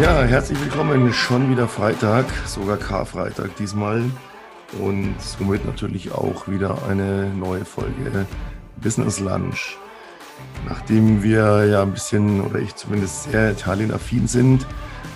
[0.00, 1.12] Ja, herzlich willkommen.
[1.12, 4.02] Schon wieder Freitag, sogar Karfreitag diesmal.
[4.80, 8.26] Und somit natürlich auch wieder eine neue Folge
[8.82, 9.76] Business Lunch.
[10.66, 14.66] Nachdem wir ja ein bisschen, oder ich zumindest sehr Italien-affin sind,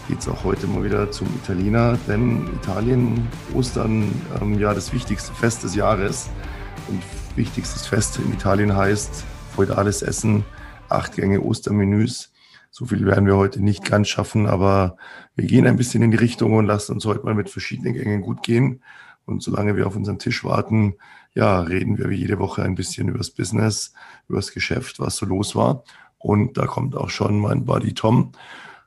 [0.06, 1.96] geht es auch heute mal wieder zum Italiener.
[2.06, 6.28] Denn Italien, Ostern, ähm, ja das wichtigste Fest des Jahres.
[6.88, 7.02] Und
[7.36, 9.24] wichtigstes Fest in Italien heißt
[9.56, 10.44] feudales Essen,
[10.90, 12.33] acht Gänge Ostermenüs.
[12.76, 14.96] So viel werden wir heute nicht ganz schaffen, aber
[15.36, 18.20] wir gehen ein bisschen in die Richtung und lassen uns heute mal mit verschiedenen Gängen
[18.20, 18.82] gut gehen.
[19.26, 20.94] Und solange wir auf unseren Tisch warten,
[21.34, 23.92] ja, reden wir wie jede Woche ein bisschen über das Business,
[24.28, 25.84] über das Geschäft, was so los war.
[26.18, 28.32] Und da kommt auch schon mein Buddy Tom.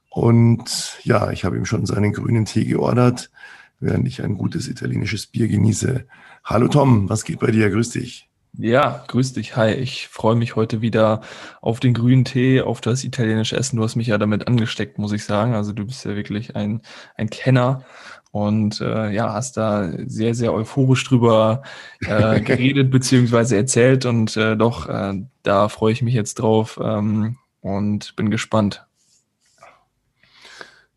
[0.09, 3.31] Und ja, ich habe ihm schon seinen grünen Tee geordert,
[3.79, 6.05] während ich ein gutes italienisches Bier genieße.
[6.43, 7.69] Hallo Tom, was geht bei dir?
[7.69, 8.26] Grüß dich.
[8.53, 9.55] Ja, grüß dich.
[9.55, 11.21] Hi, ich freue mich heute wieder
[11.61, 13.77] auf den grünen Tee, auf das italienische Essen.
[13.77, 15.53] Du hast mich ja damit angesteckt, muss ich sagen.
[15.53, 16.81] Also du bist ja wirklich ein,
[17.15, 17.85] ein Kenner
[18.31, 21.63] und äh, ja, hast da sehr, sehr euphorisch drüber
[22.01, 27.37] äh, geredet beziehungsweise erzählt und äh, doch, äh, da freue ich mich jetzt drauf ähm,
[27.61, 28.85] und bin gespannt.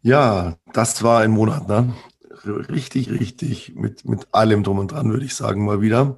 [0.03, 1.95] Ja, das war ein Monat, ne?
[2.45, 6.17] Richtig, richtig mit, mit allem drum und dran, würde ich sagen, mal wieder.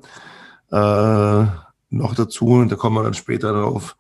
[0.73, 1.47] Äh,
[1.91, 3.97] noch dazu, und da kommen wir dann später drauf,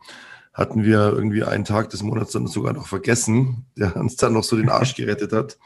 [0.54, 4.44] hatten wir irgendwie einen Tag des Monats dann sogar noch vergessen, der uns dann noch
[4.44, 5.58] so den Arsch gerettet hat.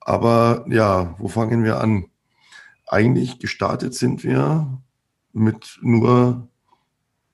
[0.00, 2.06] Aber ja, wo fangen wir an?
[2.86, 4.82] Eigentlich gestartet sind wir
[5.32, 6.48] mit nur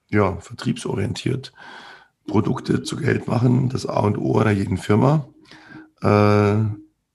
[0.08, 1.53] ja, vertriebsorientiert.
[2.28, 5.27] Produkte zu Geld machen, das A und O einer jeden Firma.
[6.00, 6.64] Äh,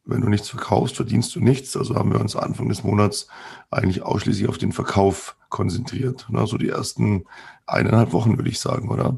[0.06, 1.76] wenn du nichts verkaufst, verdienst du nichts.
[1.76, 3.28] Also haben wir uns Anfang des Monats
[3.72, 6.28] eigentlich ausschließlich auf den Verkauf konzentriert.
[6.30, 7.26] Na, so die ersten
[7.66, 9.18] eineinhalb Wochen, würde ich sagen, oder?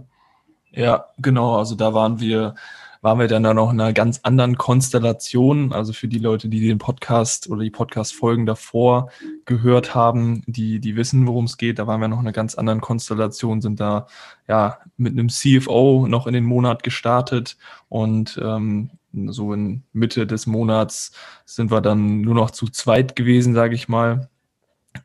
[0.72, 1.58] Ja, genau.
[1.58, 2.56] Also da waren wir,
[3.02, 5.74] waren wir dann da noch in einer ganz anderen Konstellation.
[5.74, 9.10] Also für die Leute, die den Podcast oder die Podcast-Folgen davor
[9.46, 11.80] gehört haben, die, die wissen, worum es geht.
[11.80, 14.08] Da waren wir noch in einer ganz anderen Konstellation, sind da
[14.48, 17.58] ja mit einem CFO noch in den Monat gestartet
[17.90, 21.12] und ähm, so in Mitte des Monats
[21.46, 24.30] sind wir dann nur noch zu zweit gewesen, sage ich mal.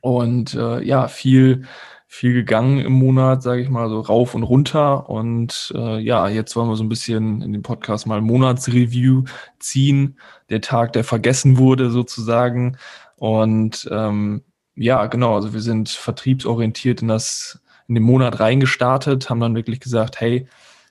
[0.01, 1.65] Und äh, ja, viel,
[2.07, 5.09] viel gegangen im Monat, sage ich mal, so rauf und runter.
[5.09, 9.23] Und äh, ja, jetzt wollen wir so ein bisschen in dem Podcast mal Monatsreview
[9.59, 10.19] ziehen.
[10.49, 12.77] Der Tag, der vergessen wurde sozusagen.
[13.17, 14.43] Und ähm,
[14.75, 19.79] ja, genau, also wir sind vertriebsorientiert in das, in den Monat reingestartet, haben dann wirklich
[19.79, 20.47] gesagt, hey,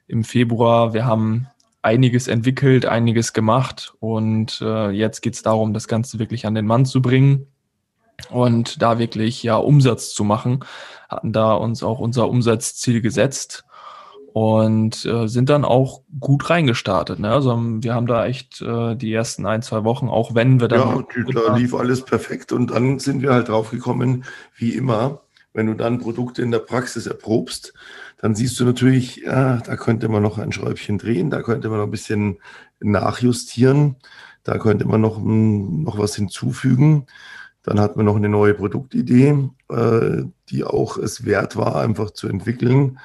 [0.06, 1.49] im Februar, wir haben
[1.82, 6.66] einiges entwickelt, einiges gemacht und äh, jetzt geht es darum, das Ganze wirklich an den
[6.66, 7.48] Mann zu bringen
[8.31, 10.60] und da wirklich ja Umsatz zu machen.
[11.09, 13.65] Hatten da uns auch unser Umsatzziel gesetzt
[14.32, 17.19] und äh, sind dann auch gut reingestartet.
[17.19, 17.31] Ne?
[17.31, 21.04] Also wir haben da echt äh, die ersten ein, zwei Wochen, auch wenn wir dann.
[21.26, 24.25] Ja, da lief alles perfekt und dann sind wir halt draufgekommen,
[24.56, 25.22] wie immer,
[25.53, 27.75] wenn du dann Produkte in der Praxis erprobst,
[28.22, 31.78] dann siehst du natürlich, ja, da könnte man noch ein Schräubchen drehen, da könnte man
[31.78, 32.38] noch ein bisschen
[32.78, 33.97] nachjustieren,
[34.44, 37.06] da könnte man noch, hm, noch was hinzufügen.
[37.65, 42.28] Dann hat man noch eine neue Produktidee, äh, die auch es wert war, einfach zu
[42.28, 43.00] entwickeln.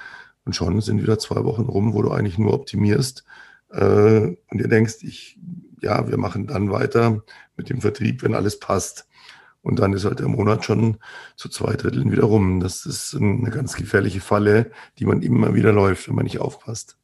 [0.46, 3.24] Und schon sind wieder zwei Wochen rum, wo du eigentlich nur optimierst.
[3.72, 5.40] Äh, und ihr denkst, ich,
[5.82, 7.24] ja, wir machen dann weiter
[7.56, 9.07] mit dem Vertrieb, wenn alles passt.
[9.68, 10.96] Und dann ist halt der Monat schon
[11.36, 12.62] zu zwei Dritteln wieder rum.
[12.62, 16.96] Das ist eine ganz gefährliche Falle, die man immer wieder läuft, wenn man nicht aufpasst.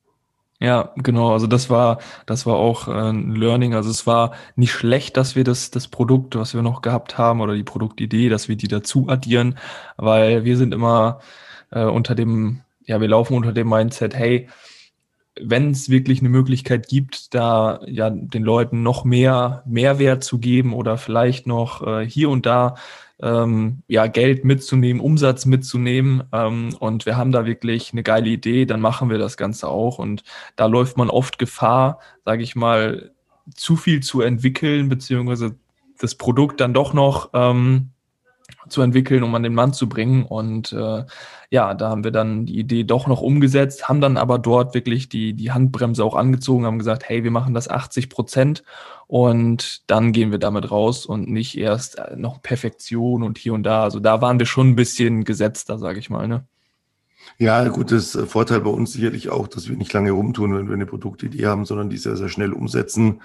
[0.61, 1.33] Ja, genau.
[1.33, 3.73] Also das war, das war auch äh, ein Learning.
[3.73, 7.41] Also es war nicht schlecht, dass wir das, das Produkt, was wir noch gehabt haben
[7.41, 9.57] oder die Produktidee, dass wir die dazu addieren,
[9.97, 11.19] weil wir sind immer
[11.71, 14.47] äh, unter dem, ja, wir laufen unter dem Mindset, hey,
[15.39, 20.73] wenn es wirklich eine Möglichkeit gibt, da ja den Leuten noch mehr Mehrwert zu geben
[20.73, 22.75] oder vielleicht noch äh, hier und da
[23.21, 28.65] ähm, ja Geld mitzunehmen, Umsatz mitzunehmen ähm, und wir haben da wirklich eine geile Idee,
[28.65, 29.97] dann machen wir das Ganze auch.
[29.97, 30.23] Und
[30.55, 33.11] da läuft man oft Gefahr, sage ich mal,
[33.55, 35.55] zu viel zu entwickeln beziehungsweise
[35.99, 37.92] das Produkt dann doch noch ähm,
[38.69, 40.25] zu entwickeln, um an den Mann zu bringen.
[40.25, 41.05] Und äh,
[41.49, 45.09] ja, da haben wir dann die Idee doch noch umgesetzt, haben dann aber dort wirklich
[45.09, 48.63] die, die Handbremse auch angezogen, haben gesagt, hey, wir machen das 80 Prozent
[49.07, 53.63] und dann gehen wir damit raus und nicht erst äh, noch Perfektion und hier und
[53.63, 53.83] da.
[53.83, 56.27] Also da waren wir schon ein bisschen gesetzter, sage ich mal.
[56.27, 56.45] Ne?
[57.37, 60.67] Ja, gut, das äh, Vorteil bei uns sicherlich auch, dass wir nicht lange rumtun, wenn
[60.67, 63.21] wir eine Produktidee haben, sondern die sehr, sehr schnell umsetzen,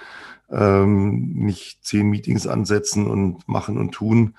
[0.50, 4.34] ähm, nicht zehn Meetings ansetzen und machen und tun,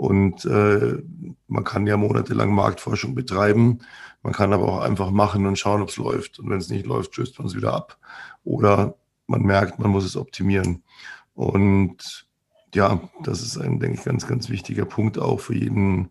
[0.00, 1.02] und äh,
[1.46, 3.80] man kann ja monatelang Marktforschung betreiben.
[4.22, 6.38] Man kann aber auch einfach machen und schauen, ob es läuft.
[6.38, 7.98] Und wenn es nicht läuft, stößt man es wieder ab.
[8.42, 8.94] Oder
[9.26, 10.84] man merkt, man muss es optimieren.
[11.34, 12.26] Und
[12.74, 16.08] ja, das ist ein, denke ich, ganz, ganz wichtiger Punkt auch für jeden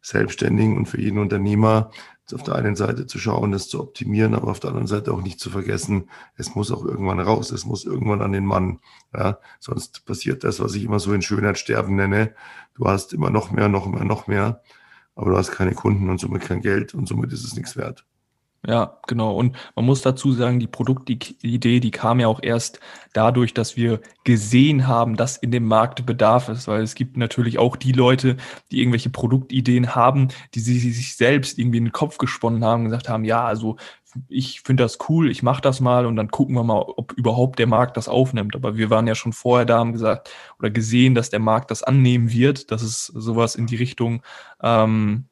[0.00, 1.90] Selbstständigen und für jeden Unternehmer,
[2.32, 5.20] auf der einen Seite zu schauen, das zu optimieren, aber auf der anderen Seite auch
[5.20, 8.80] nicht zu vergessen, es muss auch irgendwann raus, es muss irgendwann an den Mann.
[9.12, 12.34] Ja, sonst passiert das, was ich immer so in Schönheit sterben nenne.
[12.74, 14.62] Du hast immer noch mehr, noch mehr, noch mehr,
[15.14, 18.04] aber du hast keine Kunden und somit kein Geld und somit ist es nichts wert.
[18.66, 19.36] Ja, genau.
[19.36, 22.80] Und man muss dazu sagen, die Produktidee, die kam ja auch erst
[23.12, 27.58] dadurch, dass wir gesehen haben, dass in dem Markt Bedarf ist, weil es gibt natürlich
[27.58, 28.38] auch die Leute,
[28.70, 32.86] die irgendwelche Produktideen haben, die sie sich selbst irgendwie in den Kopf gesponnen haben und
[32.86, 33.76] gesagt haben, ja, also
[34.28, 37.58] ich finde das cool, ich mache das mal und dann gucken wir mal, ob überhaupt
[37.58, 38.54] der Markt das aufnimmt.
[38.54, 41.82] Aber wir waren ja schon vorher da, haben gesagt oder gesehen, dass der Markt das
[41.82, 44.22] annehmen wird, dass es sowas in die Richtung
[44.62, 45.26] ähm,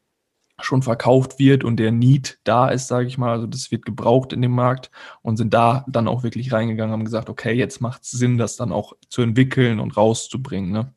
[0.60, 4.32] schon verkauft wird und der Need da ist, sage ich mal, also das wird gebraucht
[4.32, 4.90] in dem Markt
[5.22, 8.56] und sind da dann auch wirklich reingegangen, haben gesagt, okay, jetzt macht es Sinn, das
[8.56, 10.70] dann auch zu entwickeln und rauszubringen.
[10.70, 10.92] Ne?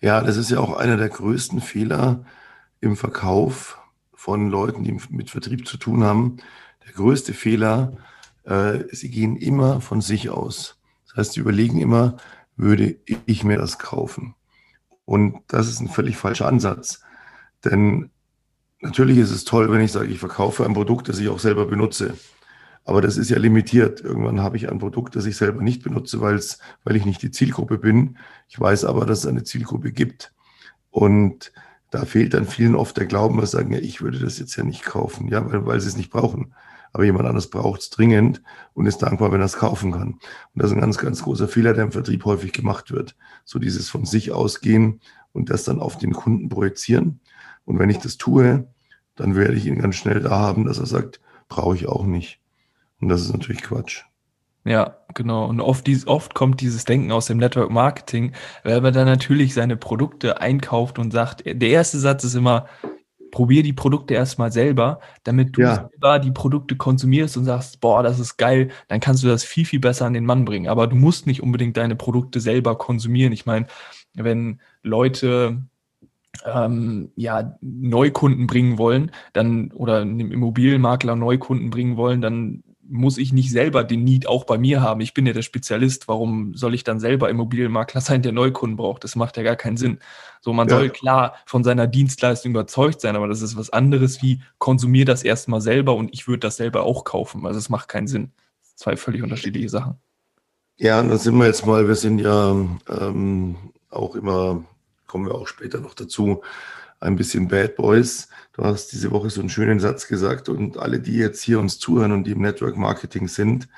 [0.00, 2.24] Ja, das ist ja auch einer der größten Fehler
[2.80, 3.78] im Verkauf
[4.14, 6.36] von Leuten, die mit Vertrieb zu tun haben.
[6.92, 7.96] Der größte Fehler,
[8.44, 10.78] äh, sie gehen immer von sich aus.
[11.06, 12.16] Das heißt, sie überlegen immer,
[12.56, 12.96] würde
[13.26, 14.34] ich mir das kaufen?
[15.04, 17.02] Und das ist ein völlig falscher Ansatz.
[17.64, 18.10] Denn
[18.82, 21.66] Natürlich ist es toll, wenn ich sage, ich verkaufe ein Produkt, das ich auch selber
[21.66, 22.14] benutze.
[22.84, 24.00] Aber das ist ja limitiert.
[24.00, 27.22] Irgendwann habe ich ein Produkt, das ich selber nicht benutze, weil es, weil ich nicht
[27.22, 28.18] die Zielgruppe bin.
[28.48, 30.32] Ich weiß aber, dass es eine Zielgruppe gibt.
[30.90, 31.52] Und
[31.92, 34.64] da fehlt dann vielen oft der Glauben, dass sagen, ja, ich würde das jetzt ja
[34.64, 36.52] nicht kaufen, ja, weil, weil sie es nicht brauchen.
[36.92, 38.42] Aber jemand anderes braucht es dringend
[38.74, 40.12] und ist dankbar, wenn er es kaufen kann.
[40.12, 40.20] Und
[40.54, 43.16] das ist ein ganz, ganz großer Fehler, der im Vertrieb häufig gemacht wird.
[43.44, 45.00] So dieses von sich ausgehen
[45.32, 47.20] und das dann auf den Kunden projizieren.
[47.64, 48.66] Und wenn ich das tue,
[49.16, 52.40] dann werde ich ihn ganz schnell da haben, dass er sagt, brauche ich auch nicht.
[53.00, 54.04] Und das ist natürlich Quatsch.
[54.64, 55.46] Ja, genau.
[55.46, 59.54] Und oft, dies, oft kommt dieses Denken aus dem Network Marketing, weil man dann natürlich
[59.54, 62.66] seine Produkte einkauft und sagt, der erste Satz ist immer,
[63.32, 65.88] probier die Produkte erstmal selber, damit du ja.
[65.90, 69.64] selber die Produkte konsumierst und sagst, boah, das ist geil, dann kannst du das viel,
[69.64, 70.68] viel besser an den Mann bringen.
[70.68, 73.32] Aber du musst nicht unbedingt deine Produkte selber konsumieren.
[73.32, 73.66] Ich meine,
[74.14, 75.62] wenn Leute
[76.44, 82.62] ähm, ja, Neukunden bringen wollen, dann oder einem Immobilienmakler Neukunden bringen wollen, dann
[82.92, 85.00] muss ich nicht selber den Need auch bei mir haben.
[85.00, 86.08] Ich bin ja der Spezialist.
[86.08, 89.04] Warum soll ich dann selber Immobilienmakler sein, der Neukunden braucht?
[89.04, 89.98] Das macht ja gar keinen Sinn.
[90.40, 90.76] So, man ja.
[90.76, 95.24] soll klar von seiner Dienstleistung überzeugt sein, aber das ist was anderes wie konsumier das
[95.24, 97.46] erstmal selber und ich würde das selber auch kaufen.
[97.46, 98.30] Also es macht keinen Sinn.
[98.74, 99.96] Zwei völlig unterschiedliche Sachen.
[100.78, 102.50] Ja, da sind wir jetzt mal, wir sind ja
[102.88, 103.56] ähm,
[103.90, 104.64] auch immer
[105.12, 106.40] kommen wir auch später noch dazu,
[107.02, 108.28] ein bisschen Bad Boys.
[108.52, 111.78] Du hast diese Woche so einen schönen Satz gesagt und alle, die jetzt hier uns
[111.78, 113.68] zuhören und die im Network Marketing sind,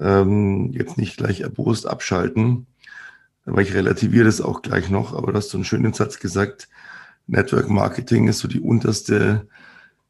[0.00, 2.66] ähm, jetzt nicht gleich erbost abschalten,
[3.44, 6.68] weil ich relativiere das auch gleich noch, aber du hast so einen schönen Satz gesagt,
[7.26, 9.48] Network Marketing ist so die unterste,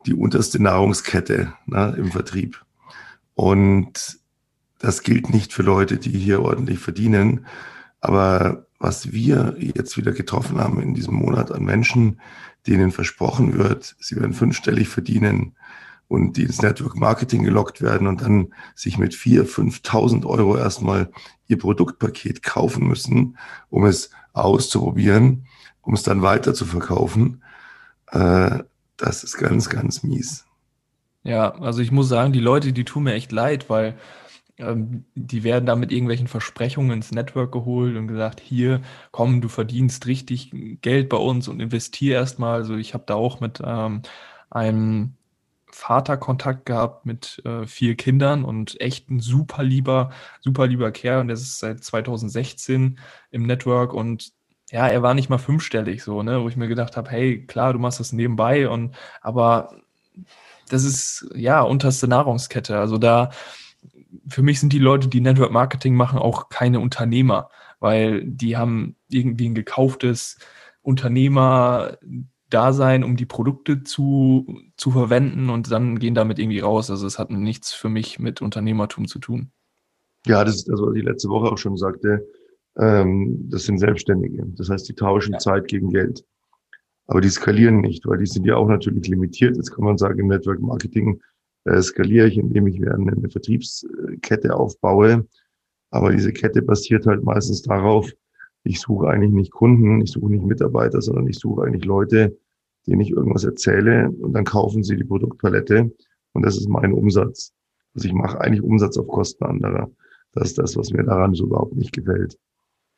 [0.06, 2.64] die unterste Nahrungskette ne, im Vertrieb.
[3.35, 4.19] Und
[4.79, 7.47] das gilt nicht für Leute, die hier ordentlich verdienen,
[8.00, 12.20] aber was wir jetzt wieder getroffen haben in diesem Monat an Menschen,
[12.67, 15.54] denen versprochen wird, sie werden fünfstellig verdienen
[16.09, 21.11] und die ins Network Marketing gelockt werden und dann sich mit vier, 5.000 Euro erstmal
[21.49, 23.38] ihr Produktpaket kaufen müssen,
[23.71, 25.47] um es auszuprobieren,
[25.83, 27.42] um es dann weiter zu verkaufen.
[28.11, 28.61] Äh,
[28.97, 30.45] das ist ganz, ganz mies.
[31.23, 33.99] Ja, also ich muss sagen, die Leute, die tun mir echt leid, weil
[34.59, 40.07] die werden da mit irgendwelchen Versprechungen ins Network geholt und gesagt, hier, komm, du verdienst
[40.07, 42.55] richtig Geld bei uns und investier erstmal.
[42.55, 44.03] Also ich habe da auch mit ähm,
[44.51, 45.15] einem
[45.71, 50.11] Vater Kontakt gehabt mit äh, vier Kindern und echt ein super lieber,
[50.41, 52.99] super lieber Kerl und der ist seit 2016
[53.31, 54.33] im Network und
[54.71, 57.73] ja, er war nicht mal fünfstellig so, ne, wo ich mir gedacht habe, hey, klar,
[57.75, 59.77] du machst das nebenbei und aber
[60.69, 62.79] das ist ja unterste Nahrungskette.
[62.79, 63.31] Also da
[64.29, 68.97] für mich sind die Leute, die Network Marketing machen, auch keine Unternehmer, weil die haben
[69.09, 70.39] irgendwie ein gekauftes
[70.83, 76.91] Unternehmer-Dasein, um die Produkte zu, zu verwenden und dann gehen damit irgendwie raus.
[76.91, 79.51] Also es hat nichts für mich mit Unternehmertum zu tun.
[80.27, 82.27] Ja, das ist das, was ich letzte Woche auch schon sagte.
[82.79, 84.45] Ähm, das sind Selbstständige.
[84.57, 85.39] Das heißt, die tauschen ja.
[85.39, 86.25] Zeit gegen Geld.
[87.07, 89.57] Aber die skalieren nicht, weil die sind ja auch natürlich limitiert.
[89.57, 91.21] Jetzt kann man sagen, im Network Marketing
[91.82, 95.26] skaliere ich, indem ich eine, eine Vertriebskette aufbaue.
[95.90, 98.11] Aber diese Kette basiert halt meistens darauf,
[98.64, 102.37] ich suche eigentlich nicht Kunden, ich suche nicht Mitarbeiter, sondern ich suche eigentlich Leute,
[102.87, 105.90] denen ich irgendwas erzähle und dann kaufen sie die Produktpalette
[106.32, 107.52] und das ist mein Umsatz.
[107.94, 109.90] Also ich mache eigentlich Umsatz auf Kosten anderer.
[110.32, 112.38] Das ist das, was mir daran so überhaupt nicht gefällt.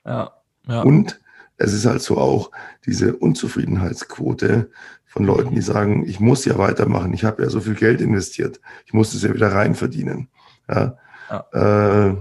[0.04, 0.32] Ja,
[0.66, 0.82] ja.
[0.82, 1.20] Und
[1.58, 2.50] es ist halt so auch
[2.86, 4.70] diese Unzufriedenheitsquote
[5.04, 8.60] von Leuten, die sagen, ich muss ja weitermachen, ich habe ja so viel Geld investiert,
[8.86, 10.28] ich muss es ja wieder rein verdienen.
[10.68, 10.96] Ja?
[11.30, 12.10] ja.
[12.10, 12.16] Äh,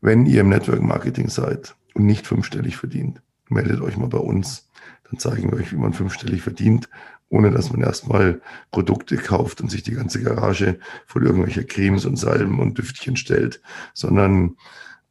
[0.00, 4.68] wenn ihr im Network Marketing seid und nicht fünfstellig verdient, meldet euch mal bei uns.
[5.04, 6.88] Dann zeigen wir euch, wie man fünfstellig verdient,
[7.28, 12.16] ohne dass man erstmal Produkte kauft und sich die ganze Garage voll irgendwelcher Cremes und
[12.16, 13.60] Salben und Düftchen stellt,
[13.94, 14.56] sondern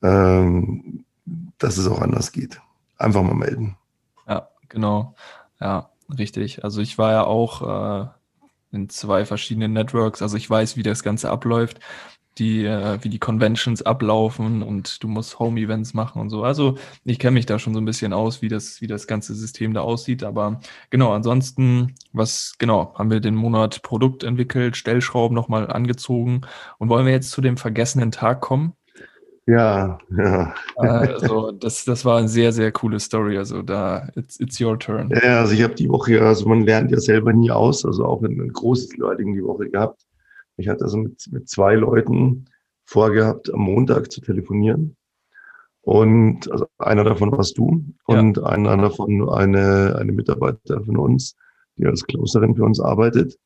[0.01, 1.04] ähm,
[1.57, 2.61] dass es auch anders geht.
[2.97, 3.77] Einfach mal melden.
[4.27, 5.15] Ja, genau.
[5.59, 6.63] Ja, richtig.
[6.63, 8.07] Also ich war ja auch äh,
[8.71, 10.21] in zwei verschiedenen Networks.
[10.21, 11.79] Also ich weiß, wie das Ganze abläuft,
[12.37, 16.43] die, äh, wie die Conventions ablaufen und du musst Home-Events machen und so.
[16.43, 19.33] Also ich kenne mich da schon so ein bisschen aus, wie das, wie das ganze
[19.33, 20.23] System da aussieht.
[20.23, 20.59] Aber
[20.89, 26.41] genau, ansonsten, was, genau, haben wir den Monat Produkt entwickelt, Stellschrauben nochmal angezogen
[26.77, 28.73] und wollen wir jetzt zu dem vergessenen Tag kommen?
[29.47, 30.55] Ja, ja.
[30.75, 33.37] Also das, das war eine sehr, sehr coole Story.
[33.37, 35.11] Also da, it's, it's your turn.
[35.11, 38.23] Ja, also ich habe die Woche, also man lernt ja selber nie aus, also auch
[38.23, 40.01] ein, großes Learning die Woche gehabt.
[40.57, 42.45] Ich hatte also mit, mit zwei Leuten
[42.85, 44.95] vorgehabt, am Montag zu telefonieren.
[45.81, 48.43] Und also einer davon warst du und ja.
[48.43, 51.35] einer davon eine, eine Mitarbeiter von uns,
[51.77, 53.37] die als Closerin für uns arbeitet.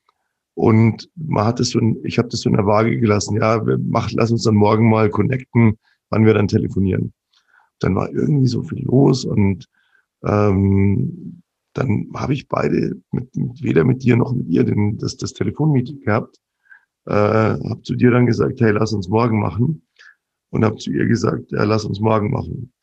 [0.59, 4.11] Und man hat es so, ich habe das so in der Waage gelassen, ja, mach,
[4.11, 5.77] lass uns dann morgen mal connecten,
[6.09, 7.13] wann wir dann telefonieren.
[7.79, 9.69] Dann war irgendwie so viel los und
[10.25, 15.15] ähm, dann habe ich beide, mit, mit, weder mit dir noch mit ihr, den, das,
[15.15, 16.35] das Telefonmeeting gehabt.
[17.05, 19.87] Äh, habe zu dir dann gesagt, hey, lass uns morgen machen.
[20.49, 22.73] Und habe zu ihr gesagt, ja, lass uns morgen machen.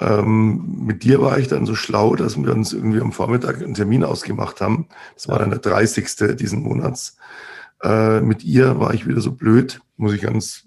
[0.00, 3.74] Ähm, mit dir war ich dann so schlau, dass wir uns irgendwie am Vormittag einen
[3.74, 4.88] Termin ausgemacht haben.
[5.14, 6.36] Das war dann der 30.
[6.36, 7.16] diesen Monats.
[7.82, 10.66] Äh, mit ihr war ich wieder so blöd, muss ich ganz,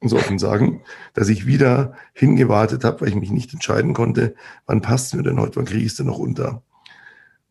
[0.00, 4.34] ganz offen sagen, dass ich wieder hingewartet habe, weil ich mich nicht entscheiden konnte,
[4.66, 6.62] wann passt mir denn heute, wann kriege ich es denn noch unter.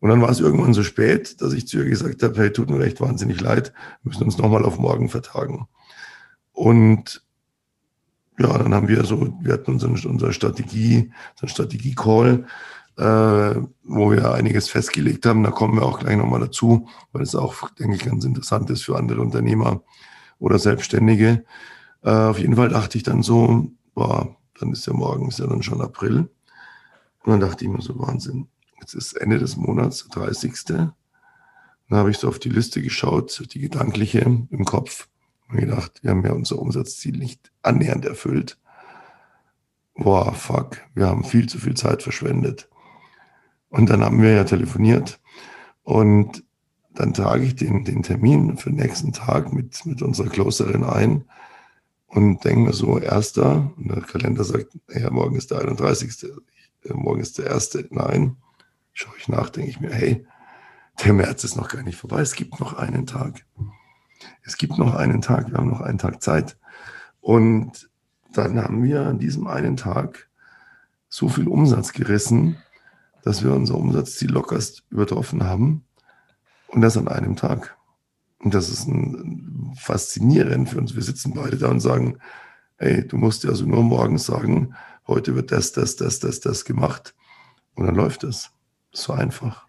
[0.00, 2.70] Und dann war es irgendwann so spät, dass ich zu ihr gesagt habe, hey, tut
[2.70, 5.66] mir recht wahnsinnig leid, wir müssen uns nochmal auf morgen vertagen.
[6.52, 7.23] Und
[8.38, 12.46] ja, dann haben wir so, wir hatten unseren, unsere Strategie, unseren Strategie-Call,
[12.96, 15.44] äh, wo wir einiges festgelegt haben.
[15.44, 18.82] Da kommen wir auch gleich nochmal dazu, weil es auch, denke ich, ganz interessant ist
[18.82, 19.82] für andere Unternehmer
[20.38, 21.44] oder Selbstständige.
[22.02, 25.46] Äh, auf jeden Fall dachte ich dann so, boah, dann ist ja morgen, ist ja
[25.46, 26.28] dann schon April.
[27.24, 28.48] Und dann dachte ich mir so, Wahnsinn,
[28.80, 30.54] jetzt ist Ende des Monats, der 30.
[30.66, 30.92] Dann
[31.90, 35.08] habe ich so auf die Liste geschaut, die gedankliche im Kopf
[35.48, 38.58] und gedacht, wir haben ja unser Umsatzziel nicht annähernd erfüllt.
[39.94, 42.68] Boah, fuck, wir haben viel zu viel Zeit verschwendet.
[43.68, 45.20] Und dann haben wir ja telefoniert
[45.82, 46.44] und
[46.94, 51.24] dann trage ich den, den Termin für den nächsten Tag mit, mit unserer Closerin ein
[52.06, 56.30] und denke mir so, erster, und der Kalender sagt, ja, morgen ist der 31.
[56.84, 57.88] Äh, morgen ist der erste.
[57.90, 58.36] Nein,
[58.92, 60.24] schaue ich nach, denke ich mir, hey,
[61.04, 63.44] der März ist noch gar nicht vorbei, es gibt noch einen Tag
[64.42, 66.56] es gibt noch einen Tag, wir haben noch einen Tag Zeit.
[67.20, 67.88] Und
[68.32, 70.28] dann haben wir an diesem einen Tag
[71.08, 72.56] so viel Umsatz gerissen,
[73.22, 75.84] dass wir unser Umsatzziel lockerst übertroffen haben.
[76.68, 77.76] Und das an einem Tag.
[78.40, 80.94] Und das ist ein, faszinierend für uns.
[80.94, 82.18] Wir sitzen beide da und sagen,
[82.76, 84.74] hey, du musst ja also nur morgens sagen,
[85.06, 87.14] heute wird das, das, das, das, das gemacht.
[87.74, 88.50] Und dann läuft es.
[88.92, 89.66] So einfach.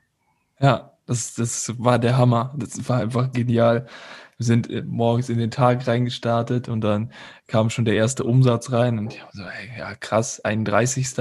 [0.60, 2.54] Ja, das, das war der Hammer.
[2.58, 3.88] Das war einfach genial
[4.38, 7.12] wir sind äh, morgens in den Tag reingestartet und dann
[7.48, 11.16] kam schon der erste Umsatz rein und ich so, ey, ja krass, 31.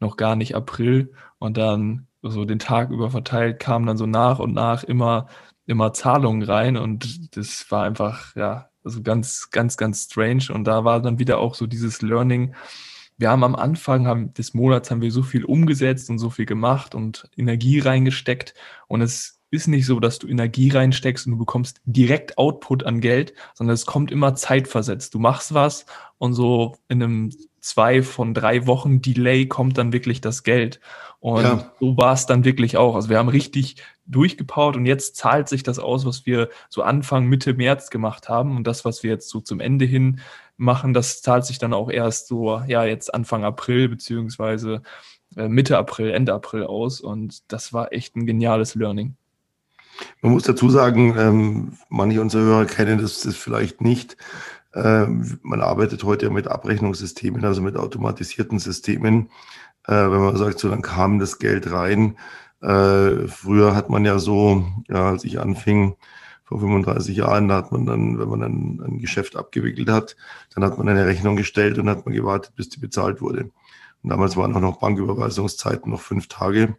[0.00, 4.38] noch gar nicht April und dann so den Tag über verteilt kamen dann so nach
[4.38, 5.28] und nach immer
[5.66, 10.84] immer Zahlungen rein und das war einfach ja also ganz ganz ganz strange und da
[10.84, 12.54] war dann wieder auch so dieses Learning
[13.20, 16.46] wir haben am Anfang haben, des Monats haben wir so viel umgesetzt und so viel
[16.46, 18.54] gemacht und Energie reingesteckt
[18.88, 23.00] und es ist nicht so, dass du Energie reinsteckst und du bekommst direkt Output an
[23.00, 25.14] Geld, sondern es kommt immer zeitversetzt.
[25.14, 25.86] Du machst was
[26.18, 27.30] und so in einem
[27.60, 30.80] zwei von drei Wochen Delay kommt dann wirklich das Geld.
[31.18, 31.72] Und ja.
[31.78, 32.94] so war es dann wirklich auch.
[32.94, 33.76] Also wir haben richtig
[34.06, 38.56] durchgepowert und jetzt zahlt sich das aus, was wir so Anfang, Mitte März gemacht haben.
[38.56, 40.20] Und das, was wir jetzt so zum Ende hin
[40.56, 44.82] machen, das zahlt sich dann auch erst so, ja, jetzt Anfang April beziehungsweise
[45.36, 47.00] äh, Mitte April, Ende April aus.
[47.00, 49.16] Und das war echt ein geniales Learning.
[50.22, 54.16] Man muss dazu sagen, ähm, manche unserer Hörer kennen das, das vielleicht nicht.
[54.74, 59.30] Ähm, man arbeitet heute mit Abrechnungssystemen, also mit automatisierten Systemen.
[59.86, 62.16] Äh, wenn man sagt, so dann kam das Geld rein.
[62.62, 65.96] Äh, früher hat man ja so, ja, als ich anfing,
[66.50, 70.16] vor 35 Jahren, da hat man dann, wenn man ein, ein Geschäft abgewickelt hat,
[70.54, 73.50] dann hat man eine Rechnung gestellt und hat man gewartet, bis die bezahlt wurde.
[74.02, 76.76] Und damals waren auch noch Banküberweisungszeiten noch fünf Tage.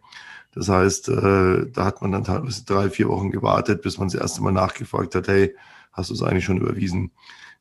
[0.54, 4.20] Das heißt, äh, da hat man dann teilweise drei, vier Wochen gewartet, bis man das
[4.20, 5.56] erste Mal nachgefragt hat, hey,
[5.92, 7.10] hast du es eigentlich schon überwiesen?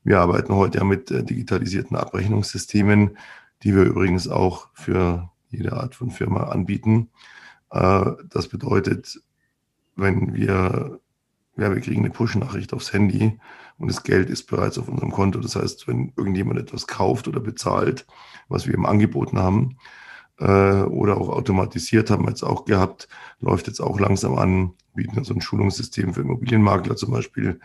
[0.03, 3.17] Wir arbeiten heute ja mit äh, digitalisierten Abrechnungssystemen,
[3.63, 7.10] die wir übrigens auch für jede Art von Firma anbieten.
[7.69, 9.21] Äh, das bedeutet,
[9.95, 11.00] wenn wir,
[11.57, 13.39] ja, wir kriegen eine Push-Nachricht aufs Handy
[13.77, 15.39] und das Geld ist bereits auf unserem Konto.
[15.39, 18.05] Das heißt, wenn irgendjemand etwas kauft oder bezahlt,
[18.50, 19.77] was wir ihm angeboten haben,
[20.45, 23.07] oder auch automatisiert haben wir jetzt auch gehabt,
[23.39, 27.60] läuft jetzt auch langsam an, bieten so ein Schulungssystem für Immobilienmakler zum Beispiel,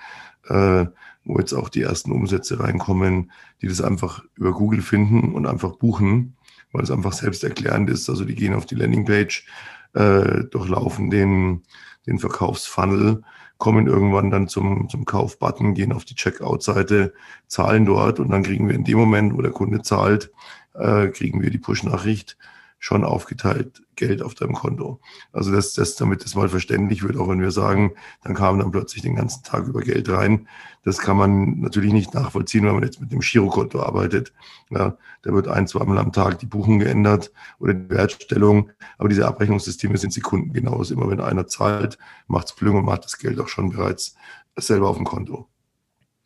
[0.49, 0.87] äh,
[1.25, 5.76] wo jetzt auch die ersten Umsätze reinkommen, die das einfach über Google finden und einfach
[5.76, 6.37] buchen,
[6.73, 8.09] weil es einfach selbsterklärend ist.
[8.09, 9.47] Also die gehen auf die Landingpage,
[9.95, 11.62] äh, durchlaufen den,
[12.06, 13.23] den Verkaufsfunnel,
[13.59, 17.14] kommen irgendwann dann zum, zum Kaufbutton, gehen auf die Checkout-Seite,
[17.47, 20.30] zahlen dort und dann kriegen wir in dem Moment, wo der Kunde zahlt,
[20.75, 22.37] äh, kriegen wir die Push-Nachricht
[22.78, 25.00] schon aufgeteilt Geld auf deinem Konto.
[25.33, 28.71] Also das, das, damit das mal verständlich wird, auch wenn wir sagen, dann kam dann
[28.71, 30.47] plötzlich den ganzen Tag über Geld rein.
[30.85, 34.33] Das kann man natürlich nicht nachvollziehen, wenn man jetzt mit dem Girokonto arbeitet.
[34.71, 38.71] Ja, da wird ein, zweimal am Tag die Buchung geändert oder die Wertstellung.
[38.99, 40.78] Aber diese Abrechnungssysteme sind sekundengenau.
[40.78, 44.14] Also immer wenn einer zahlt, macht es Plüng und macht das Geld auch schon bereits
[44.56, 45.49] selber auf dem Konto.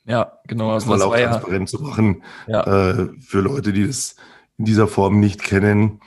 [0.04, 0.72] Ja, genau.
[0.72, 2.90] Also mal auch transparent ja, zu machen ja.
[2.90, 4.16] äh, für Leute, die das
[4.58, 6.00] in dieser Form nicht kennen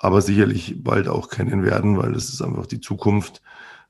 [0.00, 3.42] aber sicherlich bald auch kennen werden, weil das ist einfach die Zukunft.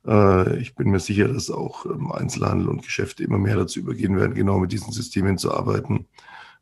[0.07, 4.35] Äh, ich bin mir sicher, dass auch Einzelhandel und Geschäfte immer mehr dazu übergehen werden,
[4.35, 6.07] genau mit diesen Systemen zu arbeiten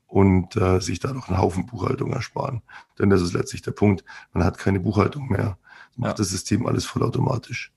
[0.07, 2.63] und äh, sich da noch einen Haufen Buchhaltung ersparen.
[2.99, 5.59] Denn das ist letztlich der Punkt, man hat keine Buchhaltung mehr.
[5.97, 6.15] macht ja.
[6.19, 7.73] das System alles vollautomatisch.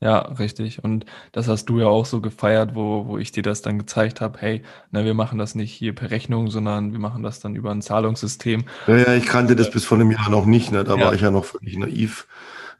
[0.00, 0.84] Ja, richtig.
[0.84, 4.20] Und das hast du ja auch so gefeiert, wo, wo ich dir das dann gezeigt
[4.20, 7.56] habe, hey, na, wir machen das nicht hier per Rechnung, sondern wir machen das dann
[7.56, 8.64] über ein Zahlungssystem.
[8.86, 10.70] Ja, ja, ich kannte das bis vor einem Jahr noch nicht.
[10.70, 10.84] Ne?
[10.84, 11.06] Da ja.
[11.06, 12.28] war ich ja noch völlig naiv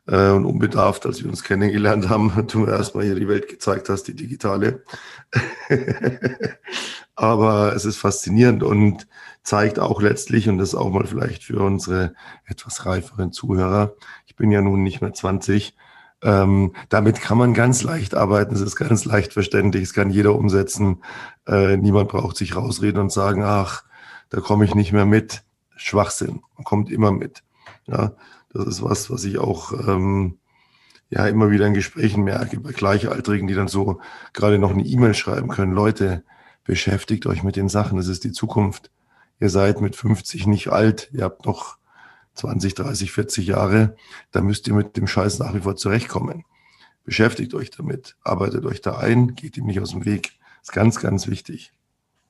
[0.07, 2.33] äh, und unbedarft, als wir uns kennengelernt haben.
[2.47, 4.85] Du mir erstmal hier die Welt gezeigt hast, die digitale.
[7.17, 9.09] Aber es ist faszinierend und
[9.43, 12.15] zeigt auch letztlich, und das auch mal vielleicht für unsere
[12.47, 13.95] etwas reiferen Zuhörer,
[14.27, 15.75] ich bin ja nun nicht mehr 20,
[16.23, 20.35] ähm, damit kann man ganz leicht arbeiten, es ist ganz leicht verständlich, es kann jeder
[20.35, 21.03] umsetzen.
[21.47, 23.85] Äh, niemand braucht sich rausreden und sagen, ach,
[24.31, 25.43] da komme ich nicht mehr mit.
[25.77, 27.45] Schwachsinn, man kommt immer mit.
[27.87, 28.13] Ja,
[28.53, 30.39] das ist was, was ich auch ähm,
[31.09, 34.01] ja immer wieder in Gesprächen merke bei Gleichaltrigen, die dann so
[34.33, 35.73] gerade noch eine E-Mail schreiben können.
[35.73, 36.25] Leute,
[36.65, 38.91] beschäftigt euch mit den Sachen, es ist die Zukunft.
[39.41, 41.78] Ihr seid mit 50 nicht alt, ihr habt noch
[42.39, 43.97] 20, 30, 40 Jahre,
[44.31, 46.45] da müsst ihr mit dem Scheiß nach wie vor zurechtkommen.
[47.05, 50.39] Beschäftigt euch damit, arbeitet euch da ein, geht ihm nicht aus dem Weg.
[50.63, 51.73] Ist ganz, ganz wichtig.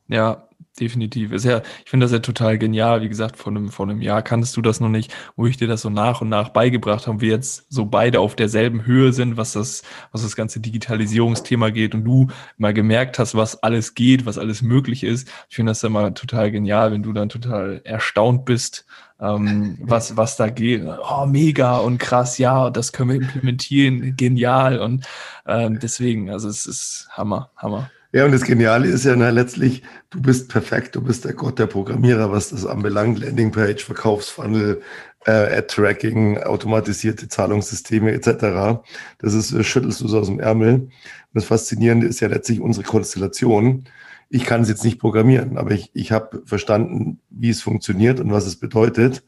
[0.06, 0.47] Ja,
[0.78, 1.32] definitiv.
[1.32, 3.02] Ist ja, ich finde das ja total genial.
[3.02, 5.68] Wie gesagt, vor einem, vor einem Jahr kanntest du das noch nicht, wo ich dir
[5.68, 9.36] das so nach und nach beigebracht habe, wir jetzt so beide auf derselben Höhe sind,
[9.36, 14.26] was das, was das ganze Digitalisierungsthema geht und du mal gemerkt hast, was alles geht,
[14.26, 15.28] was alles möglich ist.
[15.48, 18.86] Ich finde das ja mal total genial, wenn du dann total erstaunt bist,
[19.20, 20.84] ähm, was, was da geht.
[20.84, 24.78] Oh, mega und krass, ja, das können wir implementieren, genial.
[24.78, 25.06] Und
[25.46, 27.90] ähm, deswegen, also es ist Hammer, Hammer.
[28.10, 31.58] Ja, und das Geniale ist ja na, letztlich, du bist perfekt, du bist der Gott
[31.58, 33.18] der Programmierer, was das anbelangt.
[33.18, 34.80] Landingpage, Verkaufsfunnel,
[35.26, 38.80] äh, Ad-Tracking, automatisierte Zahlungssysteme etc.
[39.18, 40.74] Das ist, äh, schüttelst du so aus dem Ärmel.
[40.74, 40.90] Und
[41.34, 43.84] das Faszinierende ist ja letztlich unsere Konstellation.
[44.30, 48.32] Ich kann es jetzt nicht programmieren, aber ich, ich habe verstanden, wie es funktioniert und
[48.32, 49.22] was es bedeutet.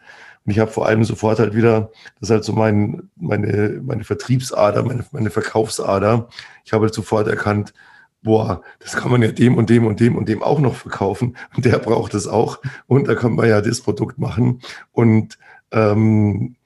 [0.47, 4.05] Und ich habe vor allem sofort halt wieder, das ist halt so mein, meine, meine
[4.05, 6.31] Vertriebsader, meine, meine Verkaufsader.
[6.65, 7.75] Ich habe halt sofort erkannt,
[8.23, 11.37] boah, das kann man ja dem und dem und dem und dem auch noch verkaufen.
[11.57, 12.61] Und der braucht es auch.
[12.87, 14.61] Und da kann man ja das Produkt machen.
[14.93, 15.39] Und
[15.73, 16.57] ähm,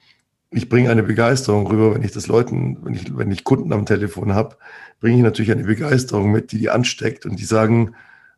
[0.50, 3.86] ich bringe eine Begeisterung rüber, wenn ich das Leuten, wenn ich, wenn ich Kunden am
[3.86, 4.56] Telefon habe,
[5.00, 7.94] bringe ich natürlich eine Begeisterung mit, die die ansteckt und die sagen,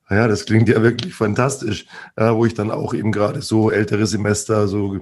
[0.09, 1.87] naja, das klingt ja wirklich fantastisch,
[2.19, 5.01] ja, wo ich dann auch eben gerade so ältere Semester, so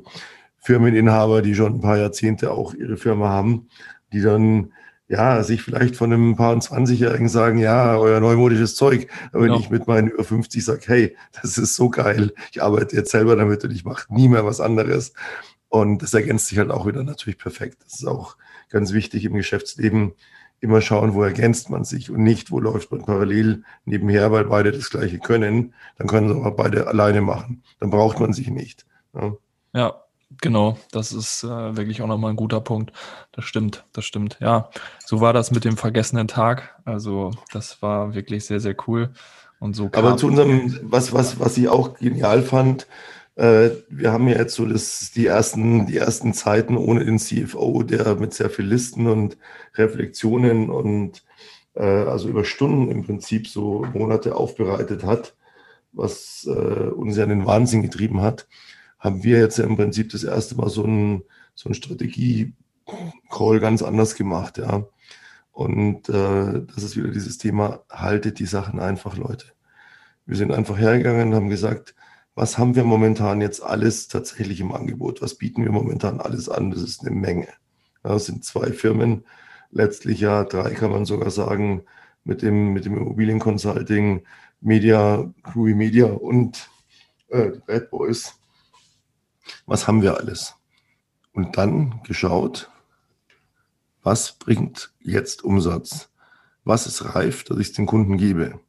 [0.58, 3.68] Firmeninhaber, die schon ein paar Jahrzehnte auch ihre Firma haben,
[4.12, 4.72] die dann
[5.08, 9.08] ja, sich vielleicht von einem paar 20-Jährigen sagen, ja, euer neumodisches Zeug.
[9.32, 9.60] Aber wenn genau.
[9.60, 13.36] ich mit meinen über 50 sage, hey, das ist so geil, ich arbeite jetzt selber
[13.36, 15.12] damit und ich mache nie mehr was anderes.
[15.68, 17.78] Und das ergänzt sich halt auch wieder natürlich perfekt.
[17.84, 18.36] Das ist auch
[18.70, 20.12] ganz wichtig im Geschäftsleben.
[20.60, 24.72] Immer schauen, wo ergänzt man sich und nicht, wo läuft man parallel nebenher, weil beide
[24.72, 25.74] das Gleiche können.
[25.98, 27.62] Dann können sie aber beide alleine machen.
[27.80, 28.86] Dann braucht man sich nicht.
[29.14, 29.36] Ja,
[29.74, 30.03] ja
[30.40, 32.92] Genau, das ist äh, wirklich auch nochmal ein guter Punkt.
[33.32, 34.38] Das stimmt, das stimmt.
[34.40, 34.70] Ja,
[35.04, 36.80] so war das mit dem vergessenen Tag.
[36.84, 39.12] Also das war wirklich sehr, sehr cool.
[39.60, 42.86] Und so Aber zu unserem, was, was, was ich auch genial fand,
[43.36, 47.82] äh, wir haben ja jetzt so das, die, ersten, die ersten Zeiten ohne den CFO,
[47.82, 49.36] der mit sehr viel Listen und
[49.74, 51.24] Reflexionen und
[51.74, 55.34] äh, also über Stunden im Prinzip so Monate aufbereitet hat,
[55.92, 58.46] was äh, uns ja in den Wahnsinn getrieben hat,
[59.04, 61.22] haben wir jetzt im Prinzip das erste Mal so ein,
[61.54, 64.86] so ein Strategie-Call ganz anders gemacht, ja.
[65.52, 69.46] Und äh, das ist wieder dieses Thema, haltet die Sachen einfach, Leute.
[70.26, 71.94] Wir sind einfach hergegangen und haben gesagt,
[72.34, 75.22] was haben wir momentan jetzt alles tatsächlich im Angebot?
[75.22, 76.70] Was bieten wir momentan alles an?
[76.70, 77.48] Das ist eine Menge.
[78.04, 79.24] Ja, das sind zwei Firmen,
[79.70, 81.84] letztlich ja drei kann man sogar sagen,
[82.24, 84.24] mit dem, mit dem Immobilienconsulting,
[84.62, 86.70] Media, Crewy Media und
[87.28, 88.40] äh, Bad Boys.
[89.66, 90.54] Was haben wir alles?
[91.32, 92.70] Und dann geschaut,
[94.02, 96.10] was bringt jetzt Umsatz?
[96.64, 98.60] Was ist reif, dass ich es den Kunden gebe?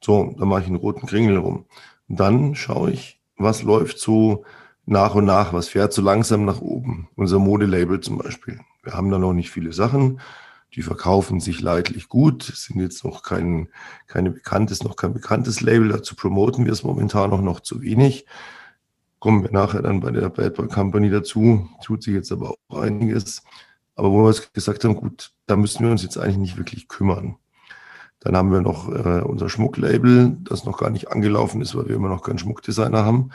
[0.00, 1.66] So, da mache ich einen roten Kringel rum.
[2.08, 4.44] Und dann schaue ich, was läuft so
[4.86, 7.08] nach und nach, was fährt so langsam nach oben.
[7.16, 8.60] Unser Modelabel zum Beispiel.
[8.82, 10.20] Wir haben da noch nicht viele Sachen.
[10.74, 13.68] Die verkaufen sich leidlich gut, sind jetzt noch kein,
[14.06, 15.88] keine bekanntes, noch kein bekanntes Label.
[15.88, 18.26] Dazu promoten wir es momentan noch, noch zu wenig.
[19.24, 21.66] Kommen wir nachher dann bei der Bad Boy Company dazu.
[21.82, 23.42] Tut sich jetzt aber auch einiges.
[23.94, 27.36] Aber wo wir gesagt haben, gut, da müssen wir uns jetzt eigentlich nicht wirklich kümmern.
[28.20, 31.96] Dann haben wir noch äh, unser Schmucklabel, das noch gar nicht angelaufen ist, weil wir
[31.96, 33.30] immer noch keinen Schmuckdesigner haben.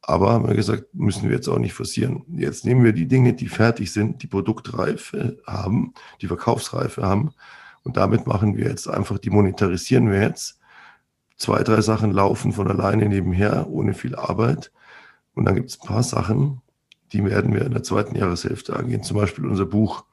[0.00, 2.22] Aber haben wir gesagt, müssen wir jetzt auch nicht forcieren.
[2.34, 7.34] Jetzt nehmen wir die Dinge, die fertig sind, die Produktreife haben, die Verkaufsreife haben.
[7.82, 10.58] Und damit machen wir jetzt einfach, die monetarisieren wir jetzt.
[11.36, 14.72] Zwei, drei Sachen laufen von alleine nebenher, ohne viel Arbeit.
[15.36, 16.60] Und dann gibt es ein paar Sachen,
[17.12, 19.04] die werden wir in der zweiten Jahreshälfte angehen.
[19.04, 20.04] Zum Beispiel unser Buch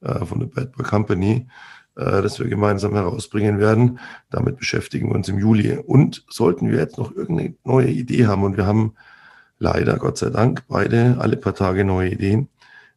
[0.00, 1.46] äh, von der Bad Boy Company
[1.96, 3.98] äh, das wir gemeinsam herausbringen werden.
[4.30, 5.76] Damit beschäftigen wir uns im Juli.
[5.76, 8.94] Und sollten wir jetzt noch irgendeine neue Idee haben, und wir haben
[9.58, 12.48] leider, Gott sei Dank, beide alle paar Tage neue Ideen,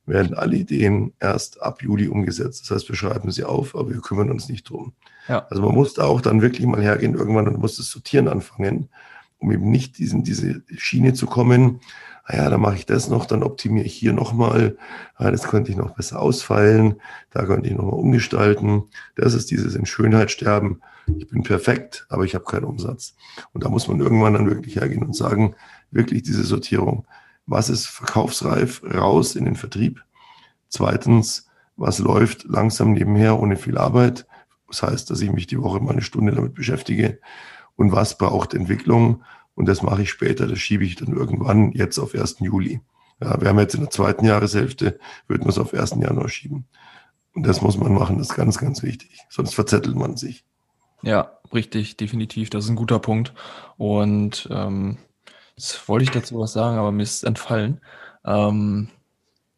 [0.06, 2.64] werden alle Ideen erst ab Juli umgesetzt.
[2.64, 4.94] Das heißt, wir schreiben sie auf, aber wir kümmern uns nicht drum.
[5.28, 5.48] Ja.
[5.50, 8.90] Also man muss da auch dann wirklich mal hergehen irgendwann und muss das Sortieren anfangen,
[9.44, 11.82] um eben nicht diesen, diese Schiene zu kommen,
[12.24, 14.78] ah ja, dann mache ich das noch, dann optimiere ich hier nochmal,
[15.16, 16.96] ah, das könnte ich noch besser ausfeilen,
[17.32, 18.84] da könnte ich nochmal umgestalten.
[19.16, 20.80] Das ist dieses in Schönheit sterben.
[21.18, 23.16] Ich bin perfekt, aber ich habe keinen Umsatz.
[23.52, 25.56] Und da muss man irgendwann dann wirklich hergehen und sagen,
[25.92, 27.06] wirklich diese Sortierung.
[27.46, 30.02] Was ist verkaufsreif raus in den Vertrieb?
[30.70, 34.26] Zweitens, was läuft langsam nebenher ohne viel Arbeit?
[34.70, 37.20] Das heißt, dass ich mich die Woche mal eine Stunde damit beschäftige.
[37.76, 39.24] Und was braucht Entwicklung?
[39.56, 42.38] Und das mache ich später, das schiebe ich dann irgendwann jetzt auf 1.
[42.40, 42.82] Juli.
[43.22, 45.98] Ja, wir haben jetzt in der zweiten Jahreshälfte, würden wir es auf 1.
[46.02, 46.66] Januar schieben.
[47.36, 49.20] Und das muss man machen, das ist ganz, ganz wichtig.
[49.30, 50.44] Sonst verzettelt man sich.
[51.02, 52.50] Ja, richtig, definitiv.
[52.50, 53.34] Das ist ein guter Punkt.
[53.78, 54.98] Und ähm,
[55.56, 57.82] jetzt wollte ich dazu was sagen, aber mir ist entfallen.
[58.26, 58.90] Ähm,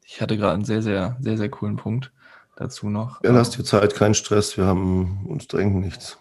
[0.06, 2.12] ich hatte gerade einen sehr, sehr, sehr, sehr coolen Punkt
[2.56, 3.24] dazu noch.
[3.24, 4.58] Ja, lass dir Zeit, kein Stress.
[4.58, 6.18] Wir haben uns drängen nichts.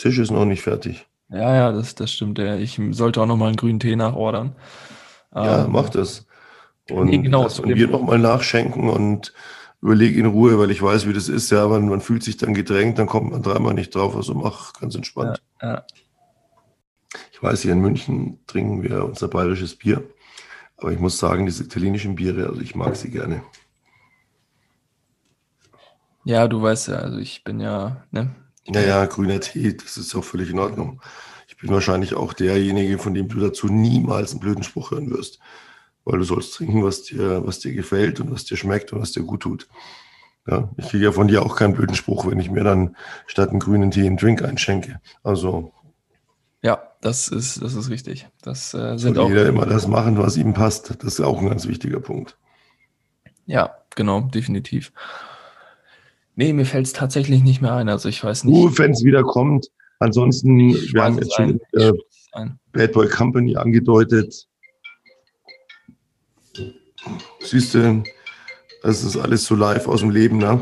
[0.00, 1.06] Tisch ist noch nicht fertig.
[1.28, 2.38] Ja, ja, das, das stimmt.
[2.38, 2.56] Ja.
[2.56, 4.56] Ich sollte auch noch mal einen grünen Tee nachordern.
[5.34, 6.26] Ja, ähm, mach das.
[6.90, 9.34] Und, nee, genau, und wir nochmal nachschenken und
[9.82, 11.50] überlege in Ruhe, weil ich weiß, wie das ist.
[11.50, 14.16] Ja, man, man fühlt sich dann gedrängt, dann kommt man dreimal nicht drauf.
[14.16, 15.42] Also mach ganz entspannt.
[15.60, 15.84] Ja, ja.
[17.32, 20.02] Ich weiß, hier in München trinken wir unser bayerisches Bier.
[20.78, 23.42] Aber ich muss sagen, diese italienischen Biere, also ich mag sie gerne.
[26.24, 28.34] Ja, du weißt ja, also ich bin ja, ne,
[28.66, 31.00] naja, grüner Tee, das ist auch völlig in Ordnung.
[31.48, 35.40] Ich bin wahrscheinlich auch derjenige, von dem du dazu niemals einen blöden Spruch hören wirst.
[36.04, 39.12] Weil du sollst trinken, was dir, was dir gefällt und was dir schmeckt und was
[39.12, 39.68] dir gut tut.
[40.46, 42.96] Ja, ich kriege ja von dir auch keinen blöden Spruch, wenn ich mir dann
[43.26, 45.00] statt einen grünen Tee einen Drink einschenke.
[45.22, 45.72] Also.
[46.62, 48.26] Ja, das ist, das ist richtig.
[48.42, 49.28] Das äh, sind auch.
[49.28, 51.02] Jeder immer das machen, was ihm passt.
[51.02, 52.38] Das ist auch ein ganz wichtiger Punkt.
[53.46, 54.92] Ja, genau, definitiv.
[56.36, 57.88] Nee, mir fällt es tatsächlich nicht mehr ein.
[57.88, 58.54] Also ich weiß nicht.
[58.54, 59.68] Nur wenn es wieder kommt.
[59.98, 61.92] Ansonsten, wir haben jetzt schon äh,
[62.72, 64.46] Bad Boy Company angedeutet.
[67.40, 68.02] Siehst du,
[68.82, 70.46] das ist alles so live aus dem Leben, ne?
[70.46, 70.60] Man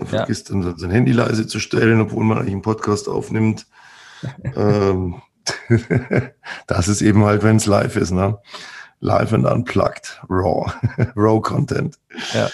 [0.00, 0.06] ja.
[0.06, 3.66] vergisst dann sein Handy leise zu stellen, obwohl man eigentlich einen Podcast aufnimmt.
[4.56, 5.22] ähm,
[6.66, 8.38] das ist eben halt, wenn es live ist, ne?
[9.00, 10.72] Live and unplugged, raw,
[11.16, 11.98] raw Content.
[12.32, 12.50] Ja,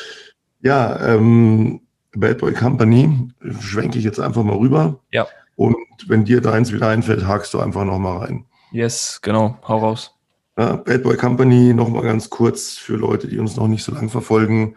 [0.61, 1.81] ja ähm,
[2.17, 3.29] Bad Boy Company
[3.61, 5.01] schwenke ich jetzt einfach mal rüber.
[5.13, 5.27] Ja.
[5.57, 8.47] Und wenn dir deins wieder einfällt, hakst du einfach noch mal rein.
[8.73, 9.59] Yes, genau.
[9.67, 10.15] Hau raus.
[10.57, 14.09] Ja, Bad Boy Company, nochmal ganz kurz für Leute, die uns noch nicht so lange
[14.09, 14.75] verfolgen.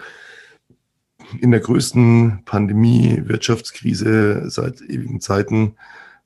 [1.41, 5.75] In der größten Pandemie, Wirtschaftskrise seit ewigen Zeiten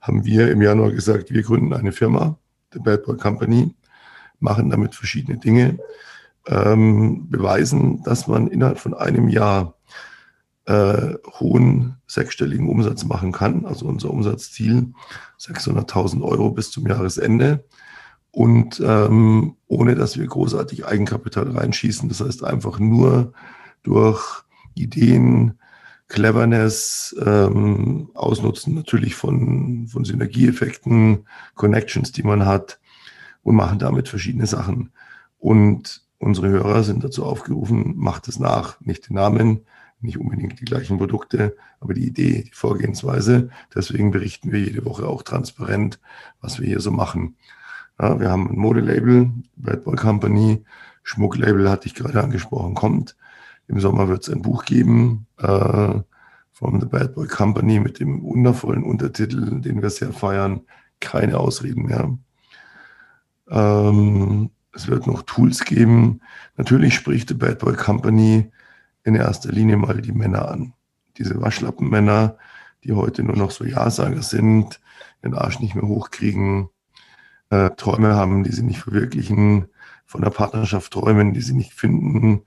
[0.01, 2.37] haben wir im Januar gesagt, wir gründen eine Firma,
[2.73, 3.73] The Bad Boy Company,
[4.39, 5.79] machen damit verschiedene Dinge,
[6.47, 9.76] ähm, beweisen, dass man innerhalb von einem Jahr
[10.67, 13.65] äh, hohen sechsstelligen Umsatz machen kann.
[13.65, 14.93] Also unser Umsatzziel
[15.39, 17.63] 600.000 Euro bis zum Jahresende.
[18.31, 22.09] Und ähm, ohne dass wir großartig Eigenkapital reinschießen.
[22.09, 23.33] Das heißt einfach nur
[23.83, 24.43] durch
[24.75, 25.57] Ideen,
[26.09, 31.25] Cleverness, ähm, Ausnutzen natürlich von, von Synergieeffekten,
[31.55, 32.79] Connections, die man hat
[33.41, 34.91] und machen damit verschiedene Sachen.
[35.39, 39.61] Und unsere Hörer sind dazu aufgerufen, macht es nach, nicht den Namen,
[39.99, 43.49] nicht unbedingt die gleichen Produkte, aber die Idee, die Vorgehensweise.
[43.73, 45.99] Deswegen berichten wir jede Woche auch transparent,
[46.41, 47.35] was wir hier so machen.
[47.99, 50.63] Ja, wir haben ein Modelabel, Bad Boy Company,
[51.03, 53.15] Schmucklabel hatte ich gerade angesprochen, kommt.
[53.67, 55.99] Im Sommer wird es ein Buch geben äh,
[56.51, 60.61] von The Bad Boy Company mit dem wundervollen Untertitel, den wir sehr feiern.
[60.99, 62.17] Keine Ausreden mehr.
[63.49, 66.21] Ähm, es wird noch Tools geben.
[66.55, 68.51] Natürlich spricht The Bad Boy Company
[69.03, 70.73] in erster Linie mal die Männer an.
[71.17, 72.37] Diese Waschlappenmänner,
[72.83, 74.79] die heute nur noch so Ja-Sager sind,
[75.23, 76.69] den Arsch nicht mehr hochkriegen,
[77.49, 79.67] äh, Träume haben, die sie nicht verwirklichen,
[80.05, 82.43] von der Partnerschaft träumen, die sie nicht finden,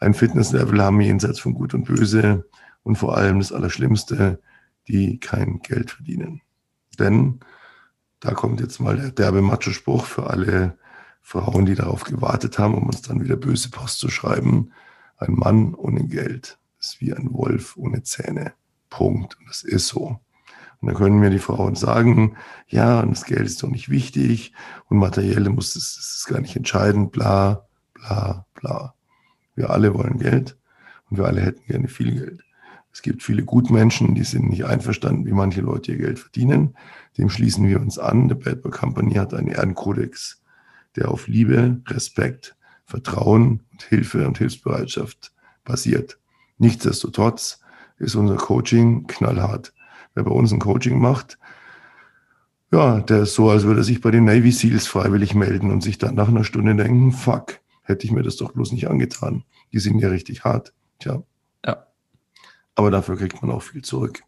[0.00, 2.48] ein Fitnesslevel haben jenseits von Gut und Böse
[2.82, 4.40] und vor allem das Allerschlimmste,
[4.86, 6.40] die kein Geld verdienen.
[6.98, 7.40] Denn
[8.20, 10.78] da kommt jetzt mal der derbe Macho-Spruch für alle
[11.20, 14.72] Frauen, die darauf gewartet haben, um uns dann wieder böse Post zu schreiben.
[15.18, 18.52] Ein Mann ohne Geld ist wie ein Wolf ohne Zähne.
[18.88, 19.38] Punkt.
[19.38, 20.20] Und das ist so.
[20.80, 22.36] Und dann können mir die Frauen sagen,
[22.68, 24.52] ja, das Geld ist doch nicht wichtig
[24.88, 28.94] und materielle muss, das, das ist gar nicht entscheidend, bla, bla, bla.
[29.56, 30.56] Wir alle wollen Geld
[31.10, 32.44] und wir alle hätten gerne viel Geld.
[32.92, 36.76] Es gibt viele Gutmenschen, die sind nicht einverstanden, wie manche Leute ihr Geld verdienen.
[37.16, 38.28] Dem schließen wir uns an.
[38.28, 40.42] Der Bad Boy Company hat einen Ehrenkodex,
[40.96, 42.56] der auf Liebe, Respekt,
[42.88, 45.30] Vertrauen und Hilfe und Hilfsbereitschaft
[45.62, 46.18] basiert.
[46.56, 47.60] Nichtsdestotrotz
[47.98, 49.74] ist unser Coaching knallhart.
[50.14, 51.38] Wer bei uns ein Coaching macht,
[52.72, 55.82] ja, der ist so, als würde er sich bei den Navy Seals freiwillig melden und
[55.82, 59.44] sich dann nach einer Stunde denken, fuck, hätte ich mir das doch bloß nicht angetan.
[59.72, 60.72] Die sind ja richtig hart.
[60.98, 61.22] Tja.
[61.66, 61.86] Ja.
[62.74, 64.22] Aber dafür kriegt man auch viel zurück.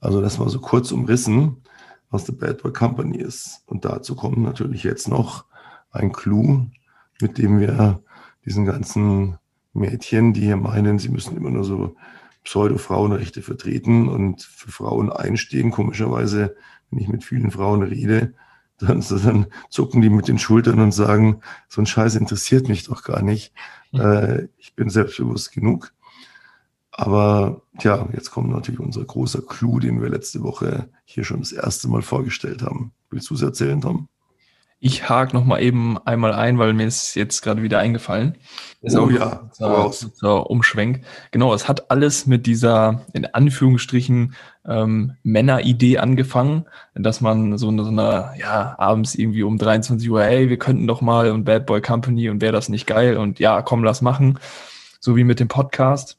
[0.00, 1.62] Also das war so kurz umrissen,
[2.10, 3.62] was The Bad Boy Company ist.
[3.66, 5.44] Und dazu kommt natürlich jetzt noch
[5.92, 6.66] ein Clou,
[7.20, 8.02] mit dem wir
[8.44, 9.38] diesen ganzen
[9.72, 11.96] Mädchen, die hier meinen, sie müssen immer nur so
[12.44, 15.70] Pseudo-Frauenrechte vertreten und für Frauen einstehen.
[15.70, 16.56] Komischerweise,
[16.90, 18.34] wenn ich mit vielen Frauen rede,
[18.78, 23.02] dann, dann zucken die mit den Schultern und sagen, so ein Scheiß interessiert mich doch
[23.04, 23.52] gar nicht.
[23.92, 25.92] Äh, ich bin selbstbewusst genug.
[26.90, 31.50] Aber ja, jetzt kommt natürlich unser großer Clou, den wir letzte Woche hier schon das
[31.52, 32.92] erste Mal vorgestellt haben.
[33.10, 34.08] Willst du es erzählen, Tom?
[34.86, 38.36] Ich hake noch mal eben einmal ein, weil mir ist jetzt gerade wieder eingefallen.
[38.82, 41.00] Ist oh auch ja, unser Umschwenk.
[41.30, 44.34] Genau, es hat alles mit dieser, in Anführungsstrichen,
[44.68, 50.50] ähm, Männeridee angefangen, dass man so, so eine, ja, abends irgendwie um 23 Uhr, hey,
[50.50, 53.62] wir könnten doch mal und Bad Boy Company und wäre das nicht geil und ja,
[53.62, 54.38] komm, lass machen.
[55.00, 56.18] So wie mit dem Podcast.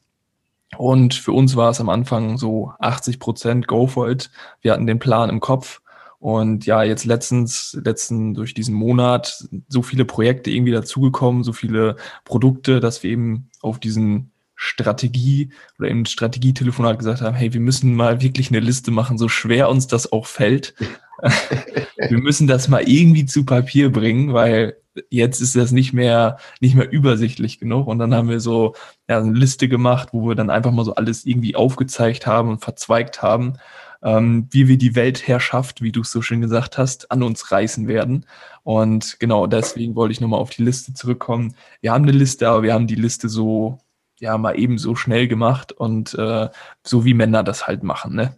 [0.76, 4.28] Und für uns war es am Anfang so 80 Prozent Go for it.
[4.60, 5.82] Wir hatten den Plan im Kopf
[6.26, 11.94] und ja, jetzt letztens, letzten durch diesen Monat so viele Projekte irgendwie dazugekommen, so viele
[12.24, 17.94] Produkte, dass wir eben auf diesen Strategie oder im Strategietelefonat gesagt haben, hey, wir müssen
[17.94, 20.74] mal wirklich eine Liste machen, so schwer uns das auch fällt.
[22.08, 24.78] wir müssen das mal irgendwie zu Papier bringen, weil
[25.10, 27.86] jetzt ist das nicht mehr, nicht mehr übersichtlich genug.
[27.86, 28.74] Und dann haben wir so
[29.08, 32.64] ja, eine Liste gemacht, wo wir dann einfach mal so alles irgendwie aufgezeigt haben und
[32.64, 33.58] verzweigt haben
[34.02, 37.88] ähm, wie wir die Weltherrschaft, wie du es so schön gesagt hast, an uns reißen
[37.88, 38.26] werden.
[38.62, 41.54] Und genau deswegen wollte ich nochmal auf die Liste zurückkommen.
[41.80, 43.78] Wir haben eine Liste, aber wir haben die Liste so,
[44.18, 46.48] ja, mal eben so schnell gemacht und äh,
[46.82, 48.36] so wie Männer das halt machen, ne?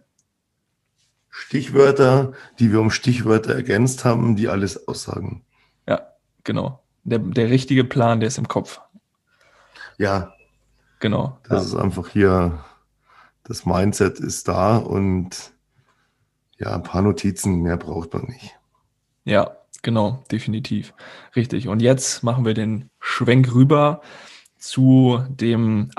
[1.29, 5.43] Stichwörter, die wir um Stichwörter ergänzt haben, die alles aussagen.
[5.87, 6.01] Ja,
[6.43, 6.83] genau.
[7.03, 8.81] Der, der richtige Plan, der ist im Kopf.
[9.97, 10.33] Ja.
[10.99, 11.37] Genau.
[11.47, 11.77] Das ja.
[11.77, 12.63] ist einfach hier
[13.49, 15.53] das Mindset ist da und
[16.59, 18.55] ja, ein paar Notizen mehr braucht man nicht.
[19.25, 20.93] Ja, genau, definitiv.
[21.35, 21.67] Richtig.
[21.67, 24.01] Und jetzt machen wir den Schwenk rüber
[24.59, 25.89] zu dem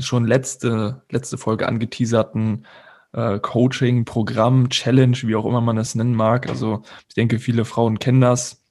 [0.00, 2.64] schon letzte, letzte Folge angeteaserten
[3.12, 6.48] äh, Coaching, Programm, Challenge, wie auch immer man es nennen mag.
[6.48, 8.62] Also ich denke, viele Frauen kennen das,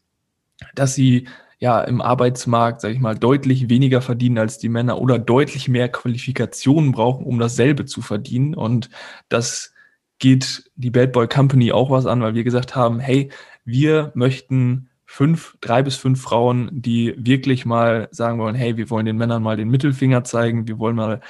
[0.73, 1.27] dass sie
[1.63, 5.87] ja im Arbeitsmarkt, sage ich mal, deutlich weniger verdienen als die Männer oder deutlich mehr
[5.87, 8.53] Qualifikationen brauchen, um dasselbe zu verdienen.
[8.53, 8.89] Und
[9.29, 9.73] das
[10.19, 13.29] geht die Bad Boy Company auch was an, weil wir gesagt haben, hey,
[13.63, 19.05] wir möchten fünf, drei bis fünf Frauen, die wirklich mal sagen wollen, hey, wir wollen
[19.05, 21.21] den Männern mal den Mittelfinger zeigen, wir wollen mal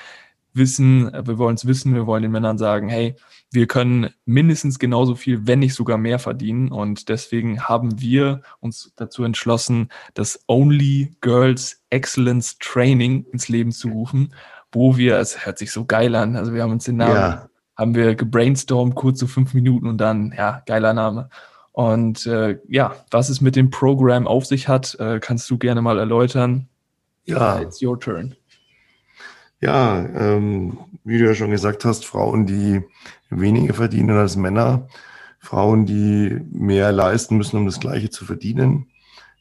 [0.54, 3.16] wissen, wir wollen es wissen, wir wollen den Männern sagen, hey,
[3.52, 6.72] wir können mindestens genauso viel, wenn nicht sogar mehr verdienen.
[6.72, 13.90] Und deswegen haben wir uns dazu entschlossen, das Only Girls Excellence Training ins Leben zu
[13.90, 14.34] rufen,
[14.72, 17.50] wo wir, es hört sich so geil an, also wir haben uns den Namen, ja.
[17.78, 21.30] haben wir gebrainstormt, kurz so fünf Minuten und dann, ja, geiler Name.
[21.72, 25.82] Und äh, ja, was es mit dem Programm auf sich hat, äh, kannst du gerne
[25.82, 26.70] mal erläutern.
[27.26, 27.60] Ja.
[27.62, 28.36] It's your turn.
[29.64, 32.82] Ja, ähm, wie du ja schon gesagt hast, Frauen, die
[33.30, 34.90] weniger verdienen als Männer,
[35.40, 38.88] Frauen, die mehr leisten müssen, um das Gleiche zu verdienen,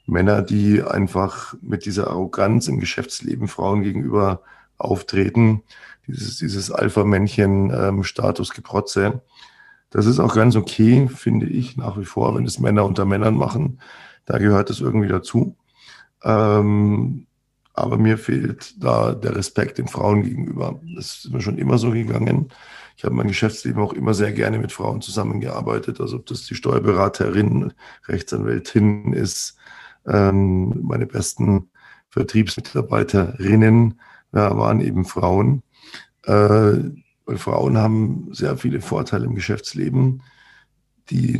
[0.07, 4.43] Männer, die einfach mit dieser Arroganz im Geschäftsleben Frauen gegenüber
[4.79, 5.65] auftreten,
[6.07, 9.05] dieses, dieses Alpha-Männchen-Status-Geprotze.
[9.05, 9.21] Ähm,
[9.91, 13.35] das ist auch ganz okay, finde ich, nach wie vor, wenn es Männer unter Männern
[13.35, 13.81] machen.
[14.25, 15.57] Da gehört es irgendwie dazu.
[16.23, 17.27] Ähm,
[17.75, 20.81] aber mir fehlt da der Respekt den Frauen gegenüber.
[20.95, 22.49] Das ist mir schon immer so gegangen.
[22.97, 26.01] Ich habe mein Geschäftsleben auch immer sehr gerne mit Frauen zusammengearbeitet.
[26.01, 27.73] Also ob das die Steuerberaterin,
[28.07, 29.57] Rechtsanwältin ist,
[30.07, 31.71] ähm, meine besten
[32.11, 34.01] Vertriebsmitarbeiterinnen
[34.35, 35.63] ja, waren eben Frauen.
[36.25, 36.79] Äh,
[37.25, 40.23] weil Frauen haben sehr viele Vorteile im Geschäftsleben,
[41.11, 41.39] die,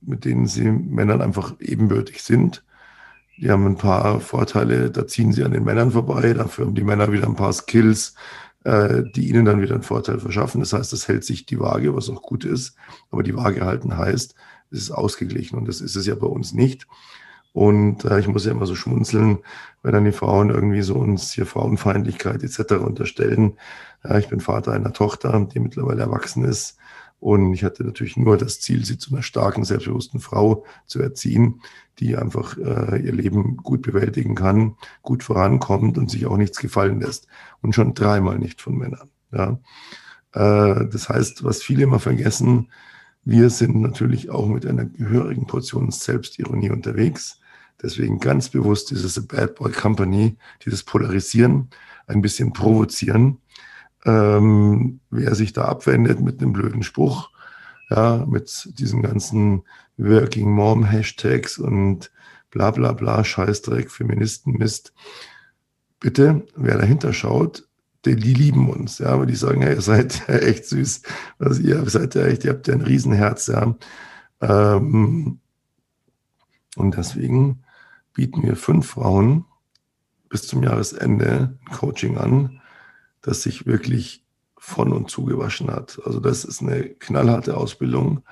[0.00, 2.64] mit denen sie Männern einfach ebenbürtig sind.
[3.38, 6.84] Die haben ein paar Vorteile, da ziehen sie an den Männern vorbei, dafür haben die
[6.84, 8.14] Männer wieder ein paar Skills,
[8.64, 10.60] äh, die ihnen dann wieder einen Vorteil verschaffen.
[10.60, 12.76] Das heißt, das hält sich die Waage, was auch gut ist.
[13.10, 14.34] Aber die Waage halten heißt,
[14.70, 16.86] es ist ausgeglichen und das ist es ja bei uns nicht.
[17.52, 19.38] Und äh, ich muss ja immer so schmunzeln,
[19.82, 22.72] wenn dann die Frauen irgendwie so uns hier Frauenfeindlichkeit etc.
[22.74, 23.56] unterstellen.
[24.04, 26.76] Ja, ich bin Vater einer Tochter, die mittlerweile erwachsen ist.
[27.18, 31.62] Und ich hatte natürlich nur das Ziel, sie zu einer starken, selbstbewussten Frau zu erziehen,
[31.98, 37.00] die einfach äh, ihr Leben gut bewältigen kann, gut vorankommt und sich auch nichts gefallen
[37.00, 37.26] lässt.
[37.62, 39.08] Und schon dreimal nicht von Männern.
[39.32, 39.58] Ja.
[40.32, 42.70] Äh, das heißt, was viele immer vergessen,
[43.24, 47.40] wir sind natürlich auch mit einer gehörigen Portion Selbstironie unterwegs.
[47.82, 51.70] Deswegen ganz bewusst dieses Bad Boy Company, dieses Polarisieren,
[52.06, 53.38] ein bisschen provozieren.
[54.06, 57.30] Ähm, wer sich da abwendet mit einem blöden Spruch,
[57.90, 59.64] ja, mit diesen ganzen
[59.96, 62.12] Working Mom Hashtags und
[62.50, 64.94] bla bla bla, Scheißdreck, Feministen, Mist.
[65.98, 67.66] Bitte, wer dahinter schaut,
[68.04, 71.02] die, die lieben uns, ja, aber die sagen, hey, ihr seid echt süß,
[71.38, 73.74] also ihr seid ja echt, ihr habt ja ein Riesenherz, ja.
[74.40, 75.40] Ähm,
[76.76, 77.64] und deswegen
[78.12, 79.44] bieten wir fünf Frauen
[80.28, 82.60] bis zum Jahresende Coaching an,
[83.26, 84.24] das sich wirklich
[84.56, 86.00] von und zu gewaschen hat.
[86.04, 88.22] Also das ist eine knallharte Ausbildung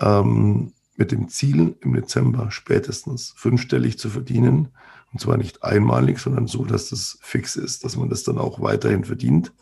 [0.00, 4.68] ähm, mit dem Ziel, im Dezember spätestens fünfstellig zu verdienen.
[5.12, 8.60] Und zwar nicht einmalig, sondern so, dass das fix ist, dass man das dann auch
[8.60, 9.52] weiterhin verdient.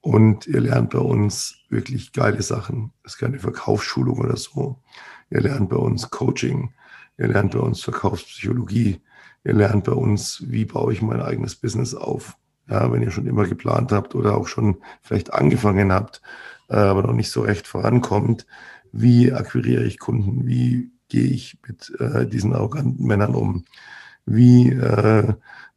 [0.00, 2.92] Und ihr lernt bei uns wirklich geile Sachen.
[3.04, 4.82] Es ist keine Verkaufsschulung oder so.
[5.30, 6.74] Ihr lernt bei uns Coaching.
[7.16, 9.00] Ihr lernt bei uns Verkaufspsychologie.
[9.44, 12.36] Ihr lernt bei uns, wie baue ich mein eigenes Business auf.
[12.68, 16.20] Ja, wenn ihr schon immer geplant habt oder auch schon vielleicht angefangen habt,
[16.68, 18.46] äh, aber noch nicht so recht vorankommt,
[18.92, 20.46] wie akquiriere ich Kunden?
[20.46, 23.64] Wie gehe ich mit äh, diesen arroganten Männern um?
[24.26, 25.34] Wie äh,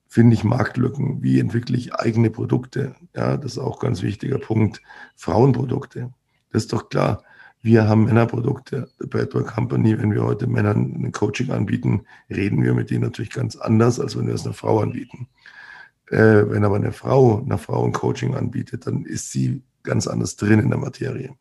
[0.08, 1.24] finde ich Marktlücken?
[1.24, 2.96] Wie entwickle ich eigene Produkte?
[3.16, 4.82] Ja, das ist auch ganz wichtiger Punkt.
[5.16, 6.12] Frauenprodukte.
[6.52, 7.24] Das ist doch klar.
[7.62, 9.98] Wir haben Männerprodukte, The Boy Company.
[9.98, 14.18] Wenn wir heute Männern ein Coaching anbieten, reden wir mit denen natürlich ganz anders, als
[14.18, 15.28] wenn wir es einer Frau anbieten.
[16.12, 20.36] Äh, wenn aber eine Frau einer Frau ein Coaching anbietet, dann ist sie ganz anders
[20.36, 21.36] drin in der Materie.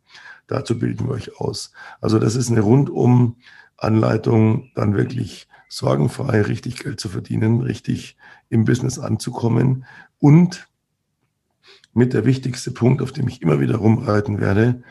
[0.46, 1.72] Dazu bilden wir euch aus.
[2.00, 3.37] Also das ist eine rundum
[3.76, 8.16] Anleitung, dann wirklich sorgenfrei richtig Geld zu verdienen, richtig
[8.49, 9.84] im Business anzukommen
[10.18, 10.68] und
[11.92, 14.82] mit der wichtigste Punkt, auf dem ich immer wieder rumreiten werde,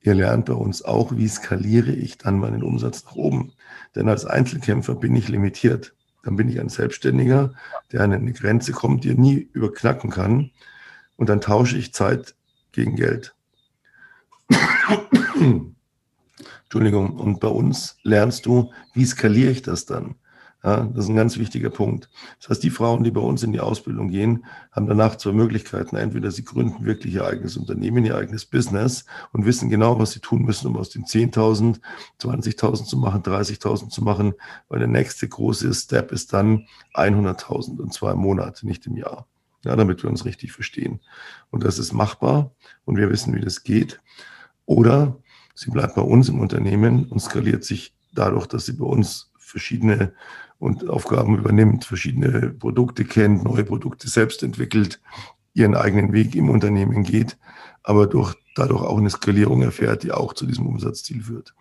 [0.00, 3.52] Ihr lernt bei uns auch, wie skaliere ich dann meinen Umsatz nach oben.
[3.94, 5.94] Denn als Einzelkämpfer bin ich limitiert.
[6.22, 7.54] Dann bin ich ein Selbstständiger,
[7.92, 10.50] der an eine Grenze kommt, die er nie überknacken kann.
[11.16, 12.34] Und dann tausche ich Zeit
[12.72, 13.34] gegen Geld.
[16.64, 17.16] Entschuldigung.
[17.16, 20.16] Und bei uns lernst du, wie skaliere ich das dann?
[20.64, 22.10] Ja, das ist ein ganz wichtiger Punkt.
[22.40, 25.94] Das heißt, die Frauen, die bei uns in die Ausbildung gehen, haben danach zwei Möglichkeiten.
[25.94, 30.20] Entweder sie gründen wirklich ihr eigenes Unternehmen, ihr eigenes Business und wissen genau, was sie
[30.20, 31.80] tun müssen, um aus den 10.000,
[32.20, 34.34] 20.000 zu machen, 30.000 zu machen,
[34.68, 39.28] weil der nächste große Step ist dann 100.000 und zwar im Monat, nicht im Jahr.
[39.64, 41.00] Ja, damit wir uns richtig verstehen.
[41.50, 42.52] Und das ist machbar
[42.84, 44.00] und wir wissen, wie das geht.
[44.66, 45.18] Oder
[45.54, 50.12] sie bleibt bei uns im Unternehmen und skaliert sich dadurch, dass sie bei uns verschiedene
[50.58, 55.00] und Aufgaben übernimmt, verschiedene Produkte kennt, neue Produkte selbst entwickelt,
[55.54, 57.38] ihren eigenen Weg im Unternehmen geht,
[57.82, 61.54] aber durch, dadurch auch eine Skalierung erfährt, die auch zu diesem Umsatzziel führt.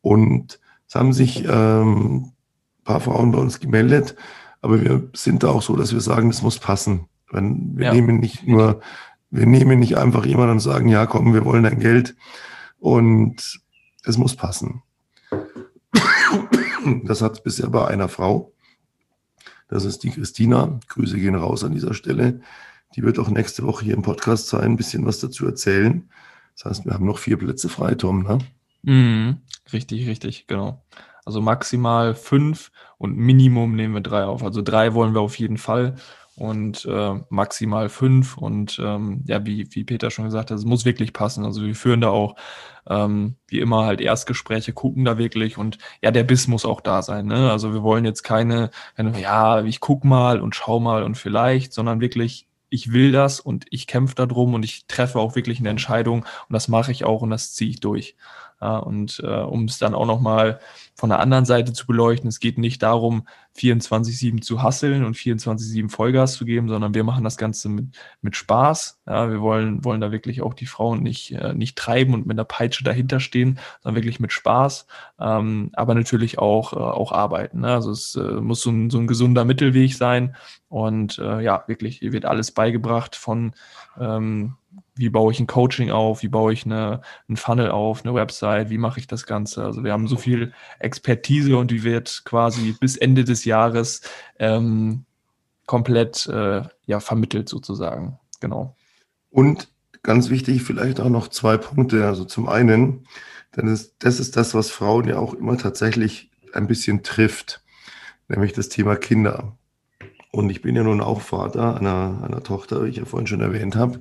[0.00, 2.32] Und es haben sich ähm,
[2.80, 4.16] ein paar Frauen bei uns gemeldet,
[4.62, 7.06] aber wir sind da auch so, dass wir sagen, das muss passen.
[7.30, 7.92] Wir ja.
[7.92, 8.80] nehmen nicht nur,
[9.30, 12.16] wir nehmen nicht einfach jemanden und sagen, ja, komm, wir wollen dein Geld
[12.78, 13.60] und
[14.04, 14.82] es muss passen.
[17.04, 18.52] Das hat bisher bei einer Frau.
[19.68, 20.80] Das ist die Christina.
[20.88, 22.40] Grüße gehen raus an dieser Stelle.
[22.96, 26.08] Die wird auch nächste Woche hier im Podcast sein, ein bisschen was dazu erzählen.
[26.56, 28.38] Das heißt, wir haben noch vier Plätze frei, Tom, ne?
[28.82, 29.38] Mhm,
[29.72, 30.82] richtig, richtig, genau.
[31.24, 34.42] Also maximal fünf und Minimum nehmen wir drei auf.
[34.42, 35.94] Also drei wollen wir auf jeden Fall
[36.36, 38.36] und äh, maximal fünf.
[38.36, 41.44] Und ähm, ja, wie, wie Peter schon gesagt hat, es muss wirklich passen.
[41.44, 42.36] Also wir führen da auch
[42.88, 47.02] ähm, wie immer halt Erstgespräche, gucken da wirklich und ja, der Biss muss auch da
[47.02, 47.26] sein.
[47.26, 47.50] Ne?
[47.50, 51.72] Also wir wollen jetzt keine, keine, ja, ich guck mal und schau mal und vielleicht,
[51.72, 55.70] sondern wirklich ich will das und ich kämpfe darum und ich treffe auch wirklich eine
[55.70, 58.16] Entscheidung und das mache ich auch und das ziehe ich durch.
[58.60, 60.60] Ja, und äh, um es dann auch nochmal
[61.00, 63.26] von der anderen Seite zu beleuchten, es geht nicht darum,
[63.56, 68.36] 24-7 zu hasseln und 24-7 Vollgas zu geben, sondern wir machen das Ganze mit, mit
[68.36, 69.00] Spaß.
[69.06, 72.34] Ja, wir wollen, wollen da wirklich auch die Frauen nicht, äh, nicht treiben und mit
[72.34, 74.86] einer Peitsche dahinter stehen, sondern wirklich mit Spaß,
[75.18, 77.60] ähm, aber natürlich auch, äh, auch arbeiten.
[77.60, 77.72] Ne?
[77.72, 80.36] Also es äh, muss so ein, so ein gesunder Mittelweg sein
[80.68, 83.54] und äh, ja, wirklich, hier wird alles beigebracht von
[83.98, 84.56] ähm,
[85.00, 88.68] wie baue ich ein Coaching auf, wie baue ich eine, ein Funnel auf, eine Website,
[88.68, 89.64] wie mache ich das Ganze.
[89.64, 94.02] Also wir haben so viel Expertise und die wird quasi bis Ende des Jahres
[94.38, 95.06] ähm,
[95.64, 98.18] komplett äh, ja, vermittelt sozusagen.
[98.40, 98.76] Genau.
[99.30, 99.68] Und
[100.02, 102.06] ganz wichtig, vielleicht auch noch zwei Punkte.
[102.06, 103.06] Also zum einen,
[103.56, 107.64] denn das, das ist das, was Frauen ja auch immer tatsächlich ein bisschen trifft,
[108.28, 109.56] nämlich das Thema Kinder.
[110.30, 113.40] Und ich bin ja nun auch Vater einer, einer Tochter, wie ich ja vorhin schon
[113.40, 114.00] erwähnt habe.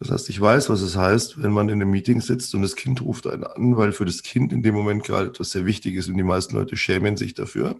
[0.00, 2.76] Das heißt, ich weiß, was es heißt, wenn man in einem Meeting sitzt und das
[2.76, 5.96] Kind ruft einen an, weil für das Kind in dem Moment gerade etwas sehr wichtig
[5.96, 7.76] ist und die meisten Leute schämen sich dafür.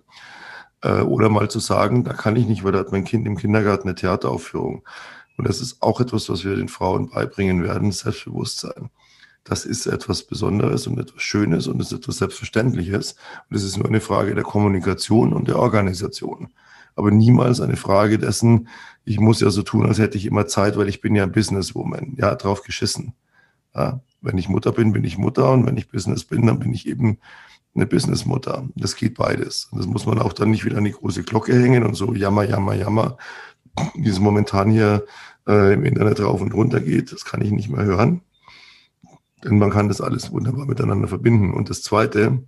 [0.82, 3.36] Äh, oder mal zu sagen, da kann ich nicht, weil da hat mein Kind im
[3.36, 4.84] Kindergarten eine Theateraufführung.
[5.36, 8.90] Und das ist auch etwas, was wir den Frauen beibringen werden, Selbstbewusstsein.
[9.44, 13.14] Das ist etwas Besonderes und etwas Schönes und ist etwas Selbstverständliches.
[13.48, 16.48] Und es ist nur eine Frage der Kommunikation und der Organisation
[16.98, 18.68] aber niemals eine Frage dessen,
[19.04, 22.14] ich muss ja so tun, als hätte ich immer Zeit, weil ich bin ja Businesswoman.
[22.16, 23.14] Ja, drauf geschissen.
[23.74, 26.74] Ja, wenn ich Mutter bin, bin ich Mutter und wenn ich Business bin, dann bin
[26.74, 27.18] ich eben
[27.74, 28.68] eine Businessmutter.
[28.74, 29.68] Das geht beides.
[29.72, 32.42] Das muss man auch dann nicht wieder an die große Glocke hängen und so jammer,
[32.42, 33.16] jammer, jammer,
[33.94, 35.06] wie es momentan hier
[35.46, 37.12] äh, im Internet rauf und runter geht.
[37.12, 38.22] Das kann ich nicht mehr hören.
[39.44, 41.54] Denn man kann das alles wunderbar miteinander verbinden.
[41.54, 42.42] Und das Zweite,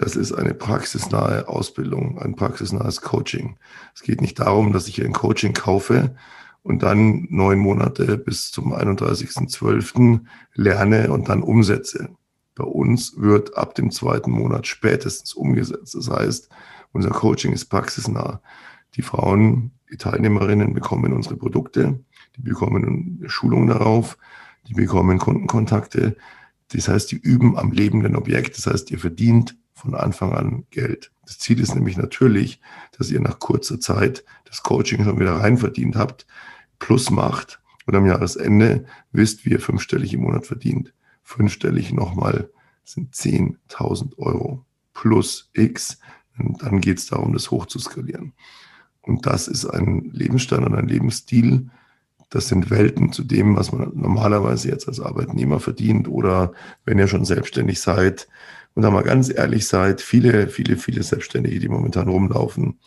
[0.00, 3.58] das ist eine praxisnahe Ausbildung, ein praxisnahes Coaching.
[3.94, 6.14] Es geht nicht darum, dass ich ein Coaching kaufe
[6.62, 10.20] und dann neun Monate bis zum 31.12.
[10.54, 12.08] lerne und dann umsetze.
[12.54, 15.94] Bei uns wird ab dem zweiten Monat spätestens umgesetzt.
[15.94, 16.48] Das heißt,
[16.92, 18.40] unser Coaching ist praxisnah.
[18.94, 22.00] Die Frauen, die Teilnehmerinnen bekommen unsere Produkte,
[22.36, 24.16] die bekommen Schulung darauf,
[24.66, 26.16] die bekommen Kundenkontakte.
[26.72, 28.56] Das heißt, die üben am lebenden Objekt.
[28.56, 31.10] Das heißt, ihr verdient von Anfang an Geld.
[31.24, 32.60] Das Ziel ist nämlich natürlich,
[32.96, 36.26] dass ihr nach kurzer Zeit das Coaching schon wieder rein verdient habt,
[36.78, 40.92] plus macht und am Jahresende wisst, wie ihr fünfstellig im Monat verdient.
[41.22, 42.50] Fünfstellig nochmal
[42.84, 45.98] sind 10.000 Euro plus X.
[46.38, 48.32] Und dann geht es darum, das hochzuskalieren.
[49.02, 51.70] Und das ist ein Lebensstandard, ein Lebensstil.
[52.28, 56.52] Das sind Welten zu dem, was man normalerweise jetzt als Arbeitnehmer verdient oder
[56.84, 58.28] wenn ihr schon selbstständig seid,
[58.74, 62.78] und da mal ganz ehrlich seid, viele, viele, viele Selbstständige, die momentan rumlaufen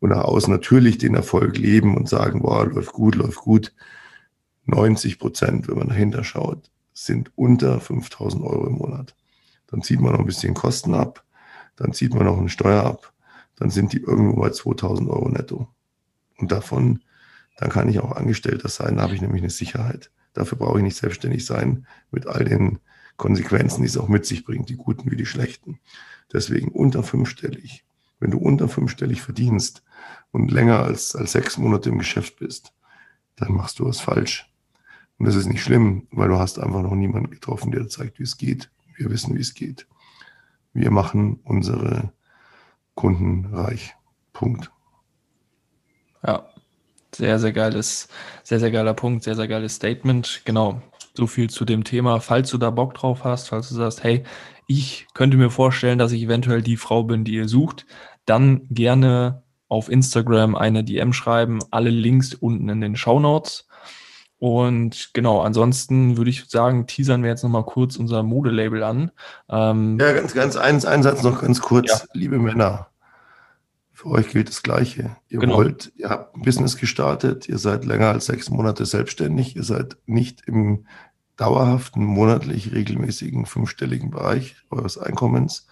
[0.00, 3.74] und nach außen natürlich den Erfolg leben und sagen, boah, läuft gut, läuft gut.
[4.66, 9.14] 90 Prozent, wenn man dahinter schaut, sind unter 5000 Euro im Monat.
[9.66, 11.24] Dann zieht man noch ein bisschen Kosten ab,
[11.76, 13.12] dann zieht man noch eine Steuer ab,
[13.56, 15.68] dann sind die irgendwo bei 2000 Euro netto.
[16.38, 17.00] Und davon,
[17.58, 20.10] dann kann ich auch Angestellter sein, da habe ich nämlich eine Sicherheit.
[20.32, 22.78] Dafür brauche ich nicht selbstständig sein mit all den
[23.20, 25.78] Konsequenzen, die es auch mit sich bringt, die guten wie die schlechten.
[26.32, 27.84] Deswegen unter fünfstellig
[28.18, 29.82] Wenn du unter fünfstellig verdienst
[30.30, 32.72] und länger als, als sechs Monate im Geschäft bist,
[33.36, 34.50] dann machst du was falsch.
[35.18, 38.22] Und das ist nicht schlimm, weil du hast einfach noch niemanden getroffen, der zeigt, wie
[38.22, 38.70] es geht.
[38.96, 39.86] Wir wissen, wie es geht.
[40.72, 42.12] Wir machen unsere
[42.94, 43.94] Kunden reich.
[44.32, 44.70] Punkt.
[46.26, 46.48] Ja,
[47.14, 48.08] sehr, sehr geiles,
[48.44, 50.40] sehr, sehr geiler Punkt, sehr, sehr geiles Statement.
[50.46, 50.80] Genau.
[51.14, 52.20] So viel zu dem Thema.
[52.20, 54.24] Falls du da Bock drauf hast, falls du sagst, hey,
[54.66, 57.86] ich könnte mir vorstellen, dass ich eventuell die Frau bin, die ihr sucht,
[58.24, 61.60] dann gerne auf Instagram eine DM schreiben.
[61.70, 63.66] Alle Links unten in den Show Notes.
[64.38, 69.10] Und genau, ansonsten würde ich sagen, teasern wir jetzt nochmal kurz unser Modelabel an.
[69.50, 71.90] Ähm, ja, ganz, ganz eins, ein Satz noch ganz kurz.
[71.90, 72.00] Ja.
[72.14, 72.89] Liebe Männer,
[74.00, 75.14] für euch gilt das Gleiche.
[75.28, 75.56] Ihr genau.
[75.56, 79.98] wollt, ihr habt ein Business gestartet, ihr seid länger als sechs Monate selbstständig, ihr seid
[80.06, 80.86] nicht im
[81.36, 85.66] dauerhaften, monatlich regelmäßigen fünfstelligen Bereich eures Einkommens.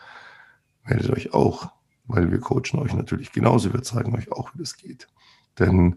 [0.85, 1.71] Meldet euch auch,
[2.07, 3.73] weil wir coachen euch natürlich genauso.
[3.73, 5.09] Wir zeigen euch auch, wie das geht.
[5.59, 5.97] Denn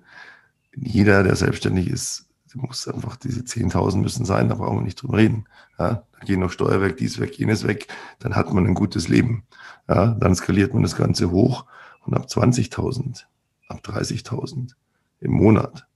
[0.73, 5.17] jeder, der selbstständig ist, muss einfach diese 10.000 müssen sein, da brauchen wir nicht drüber
[5.17, 5.49] reden.
[5.77, 9.09] Ja, da gehen noch Steuer weg, dies weg, jenes weg, dann hat man ein gutes
[9.09, 9.43] Leben.
[9.89, 11.65] Ja, dann skaliert man das Ganze hoch
[12.01, 13.23] und ab 20.000,
[13.67, 14.71] ab 30.000
[15.19, 15.87] im Monat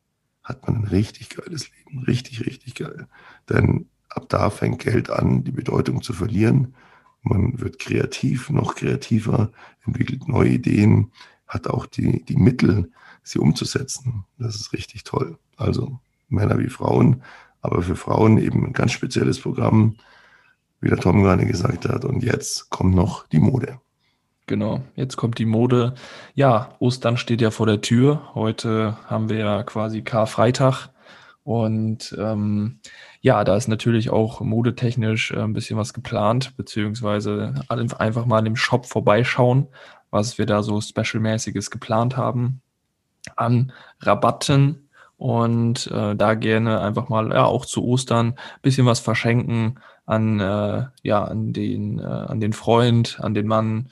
[0.43, 2.03] hat man ein richtig geiles Leben.
[2.03, 3.07] Richtig, richtig geil.
[3.49, 6.75] Denn ab da fängt Geld an, die Bedeutung zu verlieren.
[7.23, 9.51] Man wird kreativ, noch kreativer,
[9.85, 11.11] entwickelt neue Ideen,
[11.47, 12.91] hat auch die, die Mittel,
[13.23, 14.25] sie umzusetzen.
[14.37, 15.39] Das ist richtig toll.
[15.57, 15.99] Also
[16.29, 17.23] Männer wie Frauen,
[17.61, 19.95] aber für Frauen eben ein ganz spezielles Programm,
[20.79, 22.05] wie der Tom gerade gesagt hat.
[22.05, 23.79] Und jetzt kommt noch die Mode.
[24.47, 25.95] Genau, jetzt kommt die Mode.
[26.35, 28.35] Ja, Ostern steht ja vor der Tür.
[28.35, 30.89] Heute haben wir ja quasi Karfreitag.
[31.43, 32.79] Und ähm,
[33.21, 38.55] ja, da ist natürlich auch modetechnisch äh, ein bisschen was geplant, beziehungsweise einfach mal im
[38.55, 39.67] Shop vorbeischauen,
[40.11, 42.61] was wir da so Special-mäßiges geplant haben
[43.35, 43.71] an
[44.01, 49.79] Rabatten und äh, da gerne einfach mal ja auch zu Ostern ein bisschen was verschenken
[50.05, 53.89] an äh, ja an den äh, an den Freund, an den Mann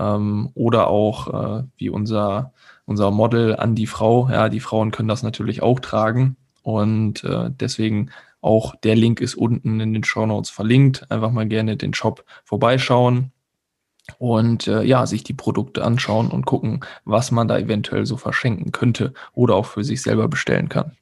[0.00, 2.52] ähm, oder auch äh, wie unser,
[2.86, 4.28] unser Model an die Frau.
[4.30, 9.34] Ja, die Frauen können das natürlich auch tragen und äh, deswegen auch der Link ist
[9.34, 11.10] unten in den Show Notes verlinkt.
[11.10, 13.32] Einfach mal gerne den Shop vorbeischauen
[14.18, 18.72] und äh, ja, sich die Produkte anschauen und gucken, was man da eventuell so verschenken
[18.72, 20.92] könnte oder auch für sich selber bestellen kann.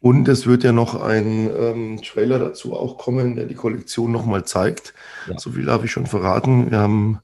[0.00, 4.44] Und es wird ja noch ein ähm, Trailer dazu auch kommen, der die Kollektion nochmal
[4.44, 4.94] zeigt.
[5.28, 5.38] Ja.
[5.38, 6.72] So viel darf ich schon verraten.
[6.72, 7.20] Wir haben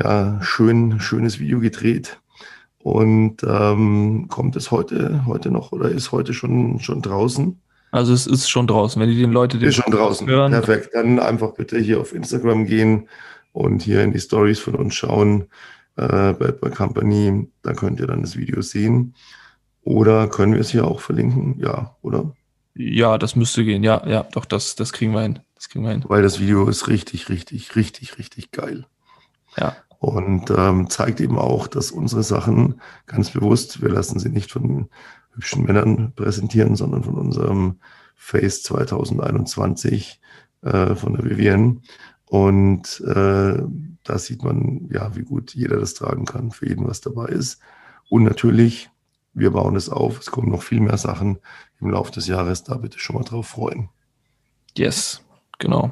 [0.00, 2.20] ja, schön, schönes Video gedreht.
[2.78, 7.58] Und ähm, kommt es heute, heute noch oder ist heute schon, schon draußen?
[7.90, 9.00] Also es ist schon draußen.
[9.00, 10.26] Wenn die den Leute den ist schon draußen.
[10.26, 10.52] hören.
[10.52, 10.90] Perfekt.
[10.92, 13.08] Dann einfach bitte hier auf Instagram gehen
[13.52, 15.44] und hier in die Stories von uns schauen.
[15.96, 19.14] Äh, Bad Boy Company, da könnt ihr dann das Video sehen.
[19.82, 21.58] Oder können wir es hier auch verlinken?
[21.60, 22.34] Ja, oder?
[22.74, 23.84] Ja, das müsste gehen.
[23.84, 25.38] Ja, ja, doch, das, das kriegen wir hin.
[25.54, 26.04] Das kriegen wir hin.
[26.08, 28.86] Weil das Video ist richtig, richtig, richtig, richtig geil.
[29.56, 29.76] Ja.
[30.04, 34.88] Und ähm, zeigt eben auch, dass unsere Sachen ganz bewusst, wir lassen sie nicht von
[35.34, 37.80] hübschen Männern präsentieren, sondern von unserem
[38.14, 40.20] Face 2021
[40.62, 41.80] äh, von der Vivienne.
[42.26, 43.62] Und äh,
[44.02, 47.60] da sieht man, ja, wie gut jeder das tragen kann, für jeden was dabei ist.
[48.08, 48.90] Und natürlich,
[49.32, 50.20] wir bauen es auf.
[50.20, 51.38] Es kommen noch viel mehr Sachen
[51.80, 52.64] im Laufe des Jahres.
[52.64, 53.88] Da bitte schon mal drauf freuen.
[54.76, 55.22] Yes,
[55.58, 55.90] genau.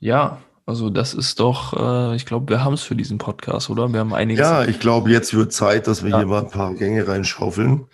[0.00, 0.38] Ja,
[0.68, 3.90] also das ist doch, äh, ich glaube, wir haben es für diesen Podcast, oder?
[3.90, 4.40] Wir haben einiges.
[4.40, 6.18] Ja, ich glaube, jetzt wird Zeit, dass wir ja.
[6.18, 7.86] hier mal ein paar Gänge reinschaufeln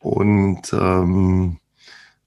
[0.00, 1.58] und ähm,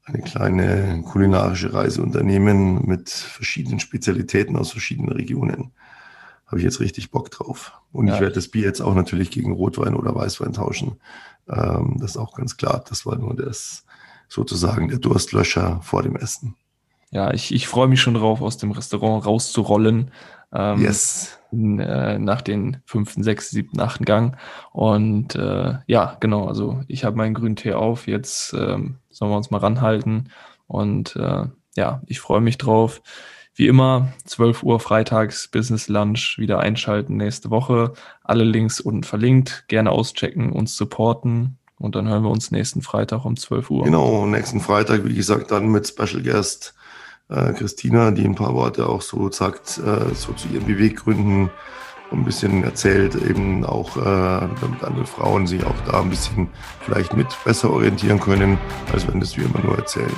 [0.06, 5.74] eine kleine kulinarische Reise unternehmen mit verschiedenen Spezialitäten aus verschiedenen Regionen.
[6.48, 7.74] Habe ich jetzt richtig Bock drauf.
[7.92, 8.16] Und ja.
[8.16, 11.02] ich werde das Bier jetzt auch natürlich gegen Rotwein oder Weißwein tauschen.
[11.50, 12.86] Ähm, das ist auch ganz klar.
[12.88, 13.84] Das war nur das
[14.30, 16.56] sozusagen der Durstlöscher vor dem Essen
[17.14, 20.12] ja, ich, ich freue mich schon drauf, aus dem Restaurant rauszurollen.
[20.52, 21.40] Ähm, yes.
[21.52, 24.36] In, äh, nach den fünften, sechsten, siebten, achten Gang.
[24.72, 28.08] Und äh, ja, genau, also ich habe meinen grünen Tee auf.
[28.08, 30.30] Jetzt ähm, sollen wir uns mal ranhalten.
[30.66, 31.46] Und äh,
[31.76, 33.04] ja, ich freue mich drauf.
[33.54, 37.94] Wie immer, 12 Uhr freitags Business Lunch wieder einschalten nächste Woche.
[38.24, 39.66] Alle Links unten verlinkt.
[39.68, 41.60] Gerne auschecken, uns supporten.
[41.78, 43.84] Und dann hören wir uns nächsten Freitag um 12 Uhr.
[43.84, 46.74] Genau, nächsten Freitag, wie gesagt, dann mit Special Guest
[47.34, 51.50] äh, Christina, die ein paar Worte auch so sagt, äh, so zu ihren Beweggründen
[52.12, 56.48] ein bisschen erzählt, eben auch, äh, damit andere Frauen sich auch da ein bisschen
[56.82, 58.58] vielleicht mit besser orientieren können,
[58.94, 60.14] als wenn das wir immer nur erzählen.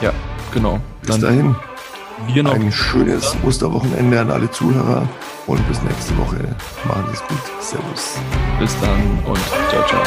[0.00, 0.12] Ja,
[0.52, 0.80] genau.
[1.02, 1.54] Bis dahin.
[2.28, 5.06] Wir noch ein schönes Osterwochenende an alle Zuhörer
[5.46, 6.56] und bis nächste Woche.
[6.88, 7.38] Machen Sie es gut.
[7.60, 8.18] Servus.
[8.58, 10.02] Bis dann und ciao, ciao.